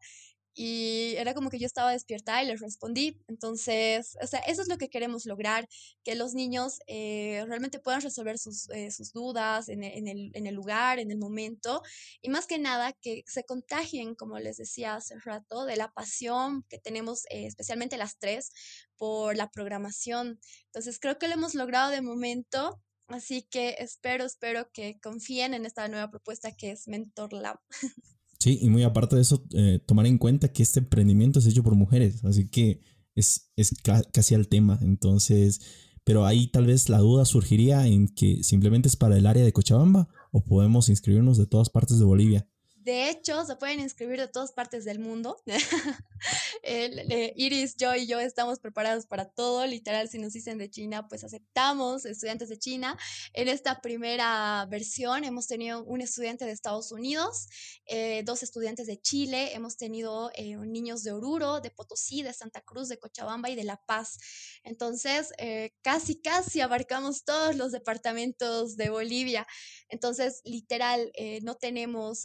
y 0.55 1.15
era 1.17 1.33
como 1.35 1.49
que 1.49 1.59
yo 1.59 1.67
estaba 1.67 1.93
despierta 1.93 2.43
y 2.43 2.47
les 2.47 2.61
respondí. 2.61 3.23
Entonces, 3.29 4.17
o 4.23 4.27
sea, 4.27 4.41
eso 4.41 4.63
es 4.63 4.69
lo 4.69 4.79
que 4.79 4.91
queremos 4.91 5.25
lograr, 5.27 5.69
que 6.05 6.15
los 6.15 6.35
niños 6.35 6.81
eh, 6.87 7.45
realmente 7.47 7.79
puedan 7.79 8.01
resolver 8.01 8.39
sus, 8.39 8.69
eh, 8.71 8.91
sus 8.91 9.13
dudas 9.13 9.69
en, 9.69 9.85
e, 9.85 9.97
en, 9.97 10.09
el, 10.09 10.31
en, 10.35 10.47
el, 10.47 10.55
lugar, 10.55 10.99
en 10.99 11.11
el 11.11 11.19
momento, 11.19 11.83
y 12.21 12.31
más 12.31 12.47
que 12.47 12.59
nada 12.59 12.93
que 12.93 13.23
se 13.27 13.45
contagien, 13.45 14.15
como 14.15 14.39
les 14.39 14.57
decía 14.57 14.97
hace 14.97 15.19
rato, 15.21 15.65
de 15.65 15.77
la 15.77 15.93
pasión 15.93 16.65
que 16.69 16.79
tenemos, 16.79 17.25
eh, 17.31 17.47
especialmente 17.47 17.97
las 17.97 18.19
tres, 18.19 18.53
por 18.97 19.37
la 19.37 19.51
programación. 19.51 20.41
Entonces, 20.67 20.99
creo 21.01 21.19
que 21.19 21.29
lo 21.29 21.35
hemos 21.35 21.55
logrado 21.55 21.91
de 21.91 22.03
momento 22.03 22.83
Así 23.11 23.47
que 23.51 23.77
espero, 23.79 24.25
espero 24.25 24.71
que 24.73 24.99
confíen 25.01 25.55
en 25.55 25.67
esta 25.67 25.89
nueva 25.89 26.11
propuesta 26.11 26.53
que 26.53 26.71
es 26.71 26.89
Mentor 26.89 27.33
Lab. 27.33 27.59
Sí, 28.39 28.59
y 28.63 28.71
muy 28.71 28.85
aparte 28.85 29.17
de 29.17 29.23
eso, 29.23 29.45
eh, 29.53 29.81
tomar 29.87 30.07
en 30.07 30.17
cuenta 30.17 30.51
que 30.51 30.63
este 30.63 30.81
emprendimiento 30.81 31.39
es 31.39 31.47
hecho 31.47 31.63
por 31.63 31.75
mujeres, 31.75 32.25
así 32.25 32.49
que 32.49 32.81
es, 33.15 33.53
es 33.55 33.75
casi 34.15 34.35
al 34.35 34.49
tema. 34.49 34.79
Entonces, 34.81 35.61
pero 36.05 36.25
ahí 36.25 36.47
tal 36.47 36.67
vez 36.67 36.89
la 36.89 36.99
duda 36.99 37.27
surgiría 37.27 37.87
en 37.87 38.09
que 38.09 38.43
simplemente 38.43 38.89
es 38.89 38.97
para 38.97 39.19
el 39.19 39.27
área 39.27 39.45
de 39.45 39.53
Cochabamba 39.53 40.09
o 40.33 40.43
podemos 40.43 40.89
inscribirnos 40.89 41.37
de 41.37 41.47
todas 41.47 41.69
partes 41.69 41.99
de 41.99 42.07
Bolivia. 42.07 42.49
De 42.91 43.09
hecho, 43.09 43.45
se 43.45 43.55
pueden 43.55 43.79
inscribir 43.79 44.19
de 44.19 44.27
todas 44.27 44.51
partes 44.51 44.85
del 44.85 44.99
mundo. 44.99 45.41
Iris, 47.37 47.77
yo 47.77 47.95
y 47.95 48.09
yo 48.09 48.19
estamos 48.19 48.59
preparados 48.59 49.07
para 49.07 49.27
todo. 49.27 49.65
Literal, 49.65 50.09
si 50.09 50.19
nos 50.19 50.33
dicen 50.33 50.59
de 50.59 50.69
China, 50.69 51.07
pues 51.07 51.23
aceptamos 51.23 52.05
estudiantes 52.05 52.49
de 52.49 52.59
China. 52.59 52.99
En 53.33 53.47
esta 53.47 53.81
primera 53.81 54.67
versión 54.69 55.23
hemos 55.23 55.47
tenido 55.47 55.85
un 55.85 56.01
estudiante 56.01 56.45
de 56.45 56.51
Estados 56.51 56.91
Unidos, 56.91 57.47
eh, 57.87 58.25
dos 58.25 58.43
estudiantes 58.43 58.89
de 58.89 59.01
Chile, 59.01 59.55
hemos 59.55 59.77
tenido 59.77 60.33
eh, 60.35 60.57
niños 60.57 61.05
de 61.05 61.13
Oruro, 61.13 61.61
de 61.61 61.71
Potosí, 61.71 62.23
de 62.23 62.33
Santa 62.33 62.61
Cruz, 62.61 62.89
de 62.89 62.99
Cochabamba 62.99 63.51
y 63.51 63.55
de 63.55 63.63
La 63.63 63.77
Paz. 63.77 64.19
Entonces, 64.65 65.33
eh, 65.39 65.77
casi, 65.83 66.21
casi 66.21 66.61
abarcamos 66.61 67.25
todos 67.25 67.55
los 67.55 67.71
departamentos 67.71 68.77
de 68.77 68.91
Bolivia. 68.91 69.47
Entonces, 69.89 70.41
literal, 70.45 71.13
no 71.43 71.55
tenemos 71.55 72.25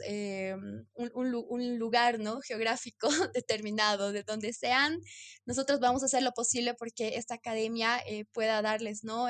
un, 0.55 1.79
lugar 1.79 2.19
¿no? 2.19 2.39
geográfico 2.41 3.07
determinado 3.33 4.11
de 4.11 4.23
donde 4.23 4.53
sean. 4.53 4.99
Nosotros 5.45 5.79
vamos 5.79 6.03
a 6.03 6.07
hacer 6.07 6.23
lo 6.23 6.31
posible 6.31 6.73
porque 6.73 7.17
esta 7.17 7.35
academia 7.35 7.99
pueda 8.33 8.61
darles 8.61 9.03
¿no? 9.03 9.27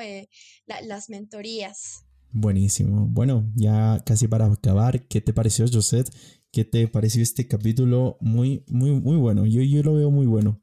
las 0.66 1.08
mentorías. 1.08 2.06
Buenísimo. 2.32 3.06
Bueno, 3.08 3.50
ya 3.54 4.02
casi 4.04 4.28
para 4.28 4.46
acabar, 4.46 5.08
¿qué 5.08 5.20
te 5.20 5.32
pareció, 5.32 5.64
Josette? 5.72 6.10
¿Qué 6.52 6.64
te 6.64 6.86
pareció 6.88 7.22
este 7.22 7.48
capítulo? 7.48 8.18
Muy, 8.20 8.64
muy, 8.68 8.90
muy 8.90 9.16
bueno. 9.16 9.46
Yo, 9.46 9.62
yo 9.62 9.82
lo 9.82 9.94
veo 9.94 10.10
muy 10.10 10.26
bueno. 10.26 10.62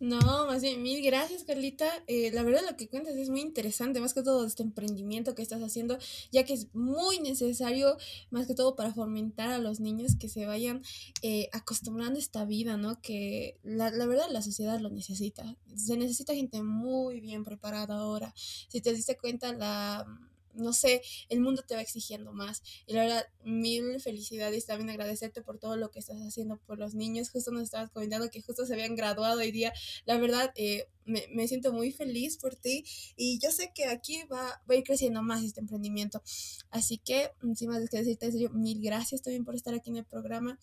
No, 0.00 0.46
más 0.46 0.62
bien, 0.62 0.80
mil 0.82 1.02
gracias, 1.02 1.42
Carlita. 1.42 1.86
Eh, 2.06 2.30
la 2.32 2.44
verdad, 2.44 2.62
lo 2.68 2.76
que 2.76 2.88
cuentas 2.88 3.16
es 3.16 3.30
muy 3.30 3.40
interesante, 3.40 4.00
más 4.00 4.14
que 4.14 4.22
todo 4.22 4.46
este 4.46 4.62
emprendimiento 4.62 5.34
que 5.34 5.42
estás 5.42 5.60
haciendo, 5.60 5.98
ya 6.30 6.44
que 6.44 6.54
es 6.54 6.72
muy 6.72 7.18
necesario, 7.18 7.96
más 8.30 8.46
que 8.46 8.54
todo 8.54 8.76
para 8.76 8.92
fomentar 8.94 9.50
a 9.50 9.58
los 9.58 9.80
niños 9.80 10.14
que 10.16 10.28
se 10.28 10.46
vayan 10.46 10.82
eh, 11.22 11.48
acostumbrando 11.52 12.16
a 12.16 12.22
esta 12.22 12.44
vida, 12.44 12.76
¿no? 12.76 13.00
Que 13.00 13.58
la, 13.64 13.90
la 13.90 14.06
verdad 14.06 14.26
la 14.30 14.42
sociedad 14.42 14.78
lo 14.78 14.90
necesita. 14.90 15.56
Se 15.74 15.96
necesita 15.96 16.32
gente 16.34 16.62
muy 16.62 17.20
bien 17.20 17.42
preparada 17.42 17.96
ahora. 17.96 18.32
Si 18.68 18.80
te 18.80 18.92
diste 18.92 19.16
cuenta, 19.16 19.52
la 19.52 20.06
no 20.54 20.72
sé, 20.72 21.02
el 21.28 21.40
mundo 21.40 21.62
te 21.66 21.74
va 21.74 21.80
exigiendo 21.80 22.32
más. 22.32 22.62
Y 22.86 22.94
la 22.94 23.02
verdad, 23.02 23.26
mil 23.44 24.00
felicidades, 24.00 24.66
también 24.66 24.90
agradecerte 24.90 25.42
por 25.42 25.58
todo 25.58 25.76
lo 25.76 25.90
que 25.90 25.98
estás 25.98 26.18
haciendo 26.20 26.58
por 26.66 26.78
los 26.78 26.94
niños. 26.94 27.30
Justo 27.30 27.50
nos 27.50 27.62
estabas 27.62 27.90
comentando 27.90 28.30
que 28.30 28.42
justo 28.42 28.66
se 28.66 28.74
habían 28.74 28.96
graduado 28.96 29.40
hoy 29.40 29.52
día. 29.52 29.72
La 30.04 30.18
verdad, 30.18 30.52
eh, 30.56 30.86
me, 31.04 31.48
siento 31.48 31.72
muy 31.72 31.90
feliz 31.90 32.36
por 32.36 32.54
ti 32.54 32.84
y 33.16 33.38
yo 33.38 33.50
sé 33.50 33.72
que 33.74 33.86
aquí 33.86 34.22
va, 34.30 34.60
a 34.68 34.74
ir 34.74 34.84
creciendo 34.84 35.22
más 35.22 35.42
este 35.42 35.60
emprendimiento. 35.60 36.22
Así 36.70 36.98
que, 36.98 37.30
sin 37.54 37.70
más 37.70 37.88
que 37.88 37.98
decirte, 37.98 38.30
mil 38.52 38.80
gracias 38.82 39.22
también 39.22 39.44
por 39.44 39.54
estar 39.54 39.74
aquí 39.74 39.90
en 39.90 39.96
el 39.96 40.04
programa. 40.04 40.58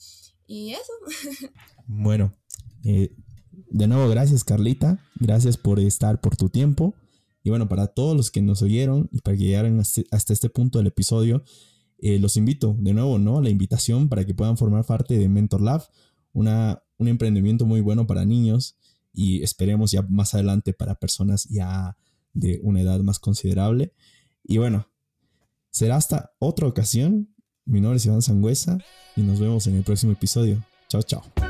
Y 0.47 0.73
eso. 0.73 0.93
Bueno, 1.87 2.35
eh, 2.83 3.15
de 3.51 3.87
nuevo, 3.87 4.09
gracias 4.09 4.43
Carlita. 4.43 4.99
Gracias 5.15 5.57
por 5.57 5.79
estar, 5.79 6.19
por 6.19 6.35
tu 6.35 6.49
tiempo. 6.49 6.95
Y 7.45 7.51
bueno, 7.51 7.69
para 7.69 7.86
todos 7.86 8.17
los 8.17 8.31
que 8.31 8.41
nos 8.41 8.63
oyeron 8.63 9.08
y 9.12 9.19
para 9.19 9.38
que 9.38 9.43
llegaran 9.43 9.79
hasta 9.79 10.34
este 10.34 10.49
punto 10.49 10.79
del 10.79 10.88
episodio, 10.88 11.43
eh, 11.99 12.17
los 12.17 12.38
invito 12.38 12.75
de 12.79 12.91
nuevo 12.91 13.19
¿no? 13.19 13.39
la 13.39 13.51
invitación 13.51 14.10
para 14.10 14.25
que 14.25 14.34
puedan 14.34 14.58
formar 14.58 14.84
parte 14.84 15.15
de 15.15 15.29
Mentor 15.29 15.62
Lab, 15.62 15.88
una, 16.34 16.81
un 16.97 17.08
emprendimiento 17.08 17.67
muy 17.67 17.81
bueno 17.81 18.08
para 18.08 18.25
niños 18.25 18.77
y 19.13 19.43
esperemos 19.43 19.91
ya 19.91 20.01
más 20.01 20.34
adelante 20.34 20.73
para 20.73 20.95
personas 20.95 21.43
ya 21.43 21.95
de 22.34 22.60
una 22.63 22.81
edad 22.81 22.99
más 23.01 23.19
considerable. 23.19 23.93
Y 24.43 24.58
bueno, 24.58 24.89
será 25.69 25.97
hasta 25.97 26.31
otra 26.39 26.65
ocasión. 26.65 27.29
Mi 27.63 27.79
nombre 27.79 27.97
es 27.97 28.08
Iván 28.08 28.23
Sangüesa 28.23 28.79
y 29.15 29.21
nos 29.21 29.39
vemos 29.39 29.67
en 29.67 29.75
el 29.75 29.84
próximo 29.84 30.13
episodio. 30.13 30.65
Chao, 30.89 31.03
chao. 31.03 31.44